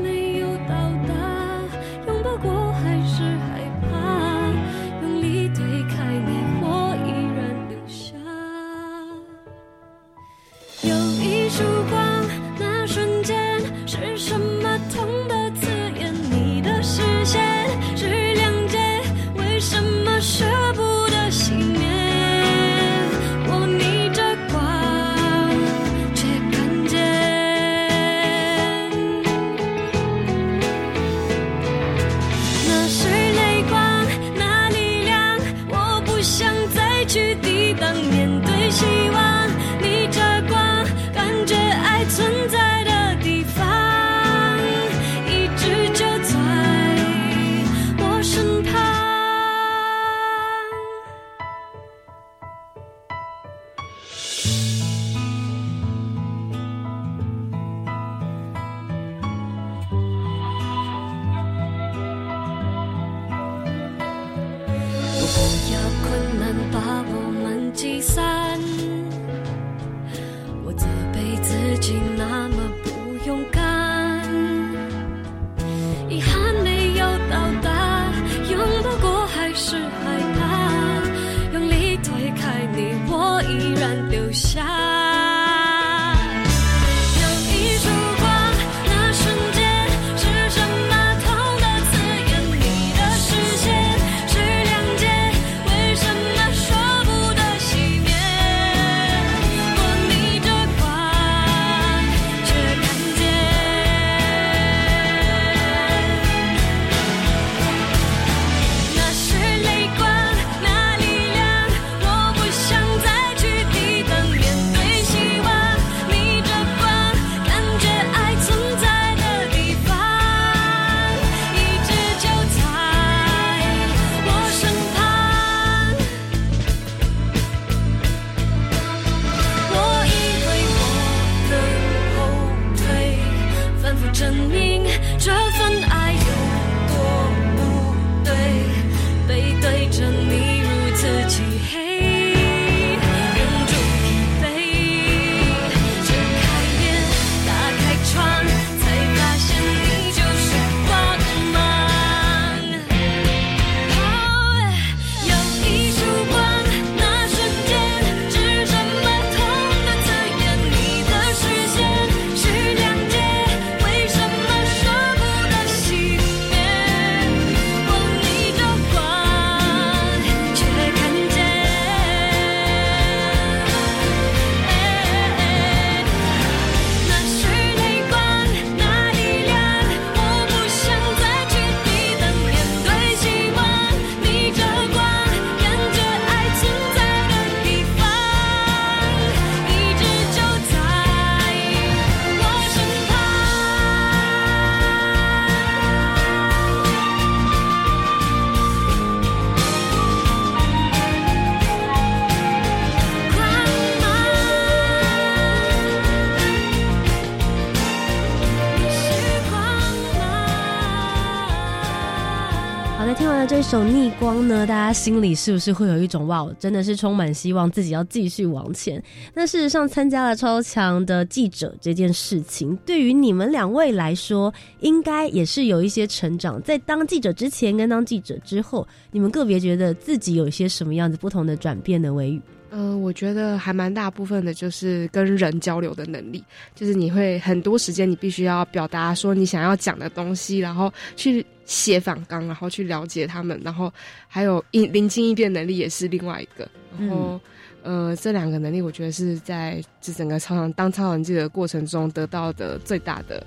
[214.66, 219.04] 大家心里是不是会有一种哇，真的是充满希望，自己要继续往前？
[219.34, 226.62] 那事实上，参加了超强的记者这件事情，对于你们两位来说，应该也是有一些成长。
[226.62, 232.14] 在当记者之前跟当记者之后，你们个别觉得自己有一些什么样子不同的转变呢？
[232.14, 232.42] 维语，
[232.76, 236.44] 嗯、我觉得还蛮大部分的就是跟人交流的能力，
[236.74, 243.94] 就是你会很多时间你必须要表达说你想要讲的东西，然后去写反纲，然后去了解他们，然后
[244.28, 246.68] 还有应临机应变能力也是另外一个。
[246.98, 247.40] 然后、
[247.84, 253.46] 呃，这两个能力我觉得是在这整个超长当超长记者的过程中得到的最大的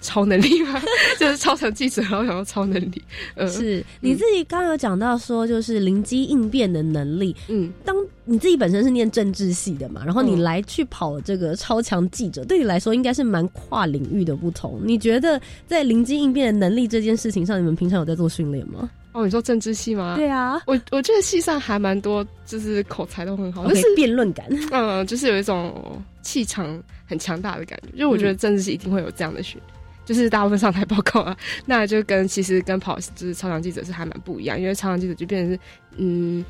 [0.00, 0.80] 超能力吗，
[1.18, 3.02] 就是超强记者，然后想到超能力，
[3.34, 7.34] 呃，是你自己刚刚有讲到说，就是灵机应变的能力。
[7.48, 14.80] 嗯，当你自己本身是念政治系的嘛，然后你嗯来去跑这个超强记者，对你来说应该是蛮跨领域的不同。
[14.84, 18.88] 你觉得在灵机应变的能力这件事情上，你们平常有在做训练吗？
[19.12, 20.14] 哦，你说政治系吗？
[20.16, 24.46] 对啊我我觉得系上还蛮多，就是口才都很好，就是辩论感。
[24.70, 27.98] 嗯，就是有一种气场很强大的感觉。
[27.98, 29.60] 就我觉得政治系一定会有这样的训，
[30.08, 31.36] 就是大部分上台报告啊，
[31.66, 35.60] 那就跟其实跟跑就是超长记者是还蛮不一样，因为超长记者就变成是
[35.98, 36.42] 嗯，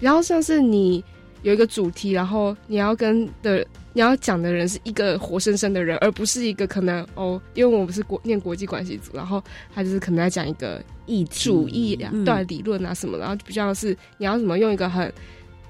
[0.00, 1.04] 比较像是你
[1.42, 3.64] 有一个主题，然后你要跟的。
[3.96, 9.40] 你要讲的人是一个活生生的人，而不是一个可能哦，因为我们是国念国际关系组，然后
[9.72, 15.12] 他就是可能在讲一个议题主义啊、嗯对理论啊什么，然后比较是你要怎么用一个很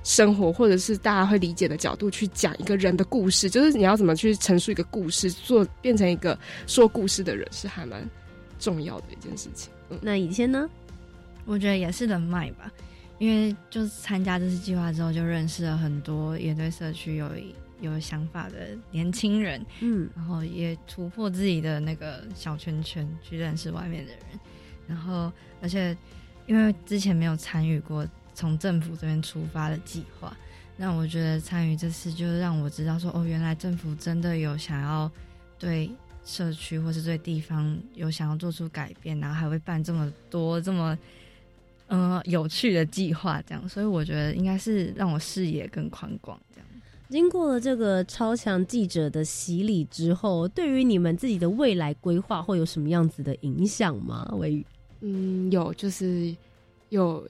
[0.04, 8.08] 生活或者是大家会理解的角度去讲一个人的故事，就是你要怎么去陈述一个故事，做变成一个说故事的人，是还蛮
[8.60, 9.72] 重要的一件事情。
[9.90, 10.68] 嗯，那以前呢？
[11.46, 12.72] 我觉得也是人脉吧，
[13.18, 17.28] 因为就是参加这次计划之后，就认识了很多也对社区有
[17.80, 24.20] 有想法的年轻人，嗯，然后也突破自己的那个小圈圈，去认识外面的人。
[24.86, 25.30] 然后，
[25.60, 25.94] 而且
[26.46, 30.36] 因为之前没有参与过从政府这边出发的计划，
[30.76, 35.10] 那我觉得参与这次就让我知道说，哦，原来政府真的有想要
[35.58, 35.90] 对
[36.24, 40.98] 社区或是对地方有想要做出改变，然后还会办这么多这么。
[41.86, 46.66] 呃，有趣的计划这样，所以我觉得应该是让我视野更宽广这样。
[47.10, 54.26] 经过了这个超强记者的洗礼之后，对于你们自己的未来规划会有什么样子的影响吗？
[54.38, 54.66] 维宇，
[55.02, 56.34] 嗯，有就是
[56.88, 57.22] 有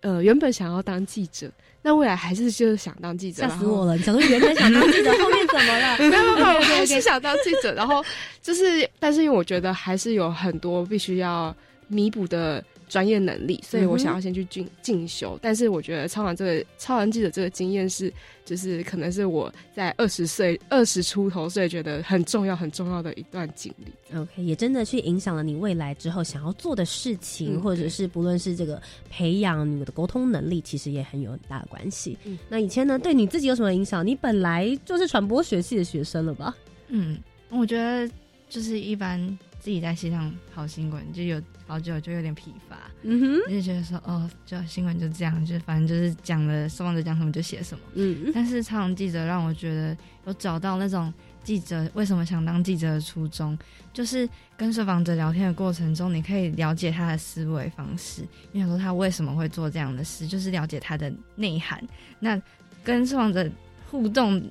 [0.00, 1.50] 呃，原本想要当记者，
[1.82, 3.96] 那未来还是就是想当记者，吓死我了！
[3.96, 5.98] 你想说原本想当记者， 后面怎么了？
[5.98, 7.74] 没有没有没有，OK，OK，OK 还是想当记者。
[7.74, 8.04] 然后
[8.42, 11.54] 就是，但是因为我觉得还是有很多必须要
[11.88, 15.38] 弥补的专业能力，所以我想要先去进进修。
[15.42, 18.12] 但是我觉得超人这个超人记者这个经验是，
[18.44, 24.16] 就是可能是我在二十岁、二十出头岁觉得很重要、很重要的一段经历。
[24.18, 28.80] OK，也真的去影响了你未来之后想要做的事情，嗯或者是不论是这个
[29.10, 32.16] 培养你的沟通能力，其实也很有很大的关系。
[32.24, 34.06] 嗯那以前呢，对你自己有什么影响？
[34.06, 36.56] 你本来就是传播学系的学生了吧？
[36.88, 37.18] 嗯，
[37.50, 38.10] 我觉得
[38.48, 47.84] 就是一般自己在系上跑新闻，就有好久就有点疲乏，嗯哼，就觉得说哦，就新闻就这样，就反正就是讲了受访者讲什么就写什么。
[47.94, 49.96] 嗯但是采访记者让我觉得
[50.26, 53.58] 有找到那种记者为什么想当记者的初衷，
[53.92, 61.82] 就是跟受访者聊天的过程中，你可以了解他的思维方式，你想说他为什么会做这样的事，就是了解他的内涵。
[62.20, 62.40] 那
[62.84, 63.50] 跟受访者
[63.90, 64.42] 互动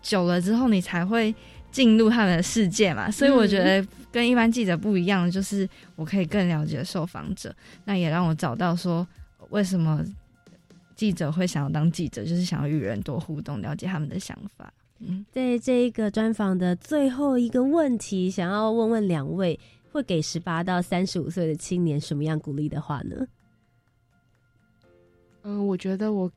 [0.00, 1.34] 久了之后，你才会
[1.70, 3.10] 进入他们的世界嘛。
[3.10, 7.54] 所以我觉得跟一般记者不一样，就是我可以更了解受访者，
[7.84, 9.06] 那也让我找到说
[9.50, 10.04] 为什么
[10.94, 14.72] 记者会想要当记者，就是想要与人多互动，了解他们的想法。
[15.00, 19.58] 嗯，在这一个专访的最后一个问题，想要问问两位，
[19.92, 23.26] 会给十八到三十五岁的青年什么样鼓励的话呢？
[25.44, 26.28] 嗯，我觉得我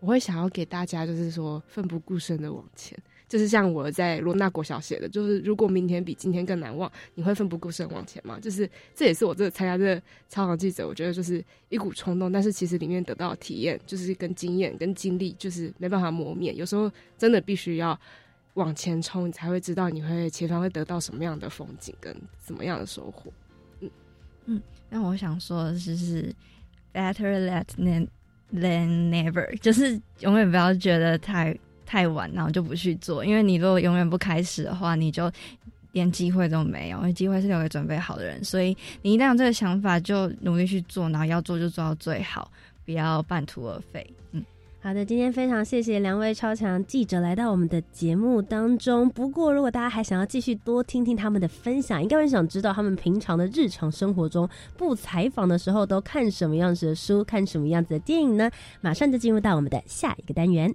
[0.00, 2.98] 我会想要给大家，就是说奋不顾身的往前，
[3.28, 8.38] 就是像我在罗纳国小写的，就是如果明天比今天更难忘，你会奋不顾身往前吗？
[8.40, 17.98] 就是这也是我这个参加这个超长记者，我觉得就是一股冲动，但是其实里面得到体验，就是跟经验跟经历，就是没办法磨灭，有时候真的必须要。
[18.54, 22.12] 往前冲，你才会知道你会前方会得到什么样的风景跟
[22.44, 23.32] 什么样的收获。
[23.78, 23.90] 嗯
[24.46, 26.34] 嗯那我想说的是，是
[26.92, 28.08] better late than
[28.52, 31.56] than never，就是永远不要觉得太
[31.88, 35.32] 太晚，然后就不去做，因为你如果永远不开始的话，你就
[35.92, 42.52] 连机会都没有，因为机会是留给准备好的人，所以你一旦有这个想法，就努力去做，然后要做就做到最好，
[42.84, 44.06] 不要半途而废。
[44.32, 44.44] 嗯。
[44.80, 49.08] 好的，今天非常谢谢两位超强记者来到我们的节目当中。
[49.10, 58.48] 不过，如果大家还想要继续多听听他们的分享，应该会想知道他们平常的日常生活中不采访的时候都看什么样子的书，看什么样子的电影呢？
[58.80, 60.72] 马上就进入到我们的下一个单元。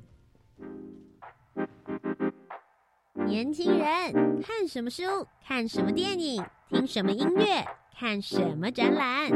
[3.15, 5.03] 年轻人看什么书？
[5.45, 6.43] 看什么电影？
[6.67, 7.63] 听什么音乐？
[7.95, 9.29] 看什么展览？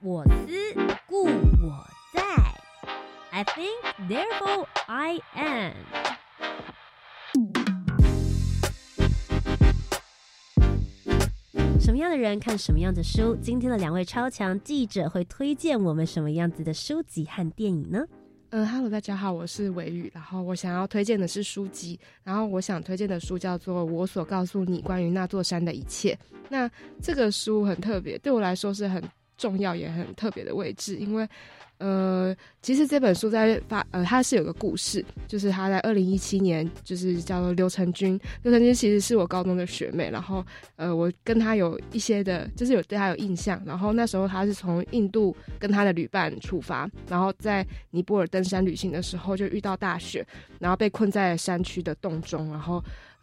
[0.00, 0.74] 我思
[1.06, 2.22] 故我在
[3.30, 5.74] ，I think therefore I am。
[11.78, 13.36] 什么样的人看什么样的书？
[13.36, 18.06] 今天的两位超强记者会推荐我们什么样子的书籍和电影呢？
[18.54, 26.12] 嗯哈喽，大家好，我是维宇，然后我想要推荐的是书籍，然后我想推荐的书叫做《我所告诉你关于那座山的一切》。
[26.50, 29.02] 那这个书很特别，对我来说是很
[29.42, 31.28] 重要也很特别的位置，因为
[31.78, 38.16] 呃，其实这本书在发呃，它是有个故事，就是他在二零一七年，就是叫做刘成军。
[38.44, 43.60] 刘成军其实是我高中的学妹，然后呃，我跟他有一些的，就是有对他有印象。
[43.66, 50.24] 然后那时候他是从印度跟他的旅伴出发，然后在尼泊尔登山旅行的时候就遇到大雪，
[50.60, 52.80] 然后被困在山区的洞中，然后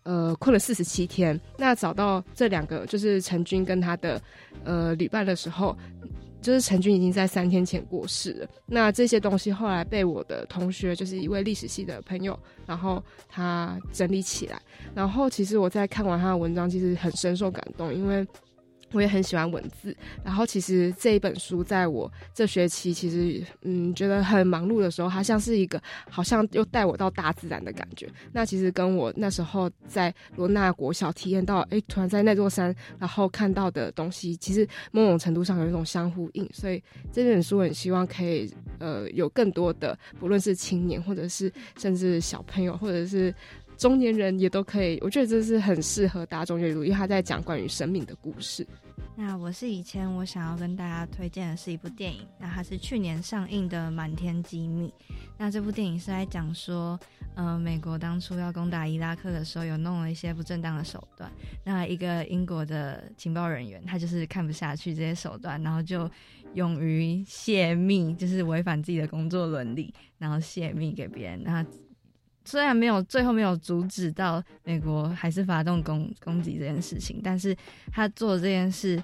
[0.09, 1.39] 呃困了四十七天。
[1.57, 4.21] 那找到这两个就是陈军跟他的
[4.63, 5.77] 呃旅伴的时候。
[6.41, 8.47] 就是陈军已经在三天前过世了。
[8.65, 14.57] 那这些东西后来被我的同学，就是一位历史系的朋友，然后他整理起来。
[14.95, 18.25] 然后其实我在看完他的文章，其实很深受感动，因为
[18.91, 19.95] 我也很喜欢文字。
[20.23, 28.09] 然后其实这一本书，在我这学期其实嗯觉得很忙碌的时候，它像是一个好像又带我到大自然的感觉。
[28.31, 36.49] 那其实跟我那时候在罗纳国小体验到，哎，突然在那座山，然后看到的东西，其实某种程度上有一种相呼应。
[36.53, 36.81] 所以
[37.11, 43.33] 这本书很希望可以呃有更多的，不论是青年或者是甚至小朋友或者是。
[43.79, 48.67] 中年人也都可以，我觉得这是很适合大众阅读，因为他在讲关于生命的故事。
[49.15, 54.87] 那我是以前我想要跟大家推荐的是一部电影，那它是去年上映的《满天机密》。
[55.37, 56.99] 那这部电影是在讲说，
[57.35, 61.31] 呃，美国当初要攻打伊拉克的时候，有弄了一些不正当的手段。
[61.63, 66.09] 那一个英国的情报人员，他就是看不下去这些手段，然后就
[66.53, 71.41] 勇于泄密，就是违反自己的工作伦理，然后泄密给别人。
[71.43, 71.65] 那
[72.49, 77.55] 虽然没有最后没有阻止到美国还是发动攻攻击这件事情，但是
[77.91, 78.99] 他做这件事，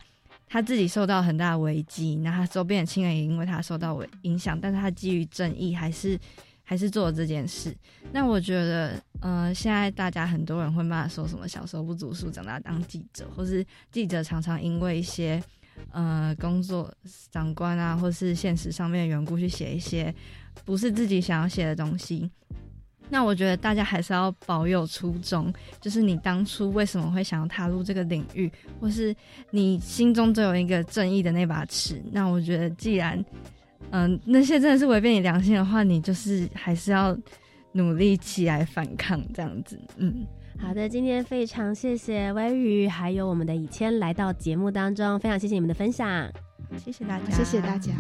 [0.47, 6.19] 他自己受到很大危机，那他周边的亲人也因为他受到影响，但是他基于正义还是
[6.67, 7.71] 还是做了这件事。
[8.11, 15.39] 那我觉得，呃，现在大家很多人会骂说什么小时候不读书，长大当记者，或是记者常常因为一些
[15.91, 16.91] 呃工作
[17.29, 20.11] 长官啊，或是现实上面的缘故去写一些
[20.65, 22.31] 不是自己想要写的东西。
[23.09, 29.15] 那我觉得大家还是要保有初衷，就是你当初为什么会想要踏入这个领域，或是
[29.51, 32.01] 你心中都有一个正义的那把尺。
[32.11, 33.23] 那我觉得，既然
[33.91, 37.15] 嗯那些真的是违背你良心的话，你就是还是要
[37.71, 39.79] 努力起来反抗，这样子。
[39.97, 40.25] 嗯，
[40.57, 46.27] 好的，今天非常谢谢微雨还有我们的以谦来到节目当中，非常谢谢你们的分享，
[46.77, 47.91] 谢谢大家，谢谢大家。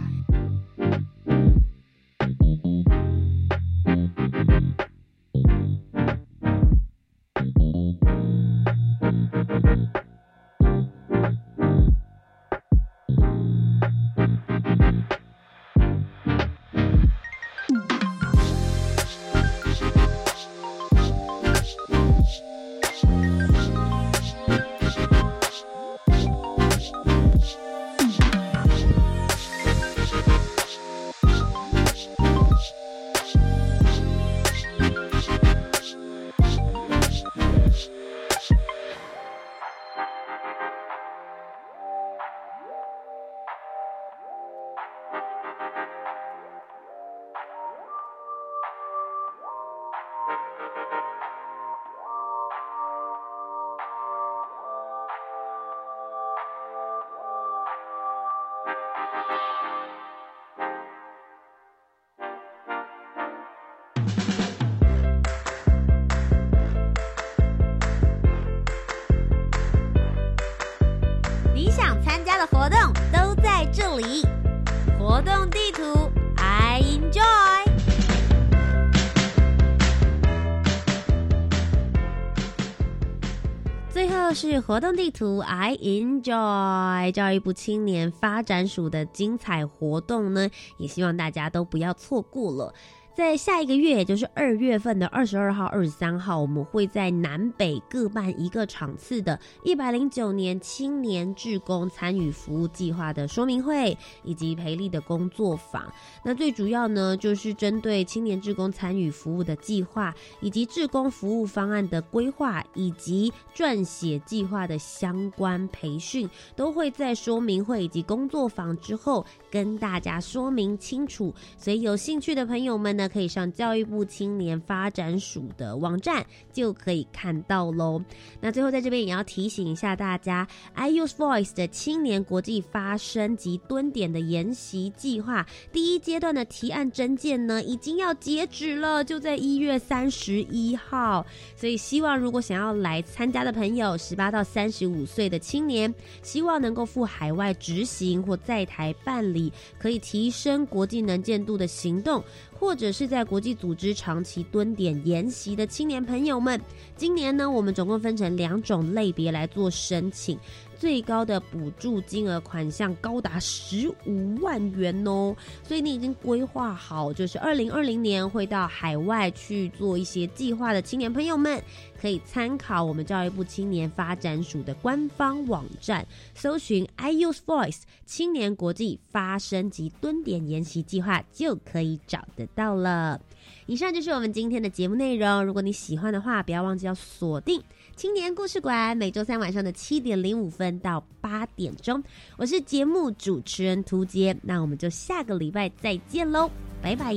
[84.45, 92.71] 是活动地图，I enjoy 教育部青年发展署的精彩活动呢，也希望大家都不要错过了。
[93.15, 105.89] 在下一个月，也就是二月份的二十二号、二十三号，我们会在南北各办一个场次的一百零九年青年志工参与服务计划的说明会，以及培力的工作坊。
[106.25, 121.33] 那最主要呢，就是针对青年志工参与服务的计划，以及志工服务方案的规划，以及撰写计划的相关培训，都会在说明会以及工作坊之后跟大家说明清楚。
[121.57, 128.01] 所以有兴趣的朋友们呢，可以上教育部青年发展署的网站就可以看到喽。
[128.41, 141.25] 那最后在这边也要提醒一下大家，I Use Voice 的青年国际发声及蹲点的研习计划第一阶段的提案征件呢，已经要截止了，就在一月三十一号。
[141.55, 152.23] 所以希望如果想要来参加的朋友，十八到三十五岁的青年，希望能够赴海外执行或在台办理，可以提升国际能见度的行动。
[152.57, 156.59] 或者是在国际组织长期蹲点研习的青年朋友们，
[156.95, 160.39] 今年呢，我们总共分成两种类别来做申请，
[160.79, 165.35] 最高的补助金额款项高达十五万元哦。
[165.63, 171.61] 所以你已经规划好，就是二零二零年会到海外去做一些计划的青年朋友们，
[172.05, 183.19] 可以参考我们教育部青年发展署的官方网站，搜寻 I Use Voice 青年国际发声及蹲点研习计划，就可以找得到了。
[183.65, 185.43] 以上就是我们今天的节目内容。
[185.43, 187.59] 如果你喜欢的话，不要忘记要锁定
[187.95, 192.03] 青年故事馆，每周三晚上的七点零五分到八点钟。
[192.37, 196.51] 我是节目主持人涂杰，那我们就下个礼拜再见喽，
[196.83, 197.15] 拜拜。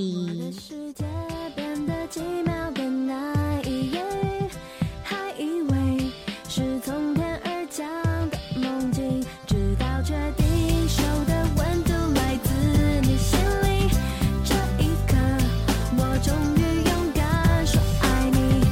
[7.79, 7.87] 想
[8.29, 12.53] 的梦境，直到确定手的温度来自
[13.03, 13.89] 你心里。
[14.43, 15.15] 这一刻，
[15.97, 18.67] 我终于勇敢说爱你。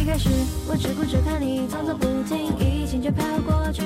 [0.00, 0.30] 一开始，
[0.66, 3.82] 我只顾着看你，装作不经意，心却飘过去。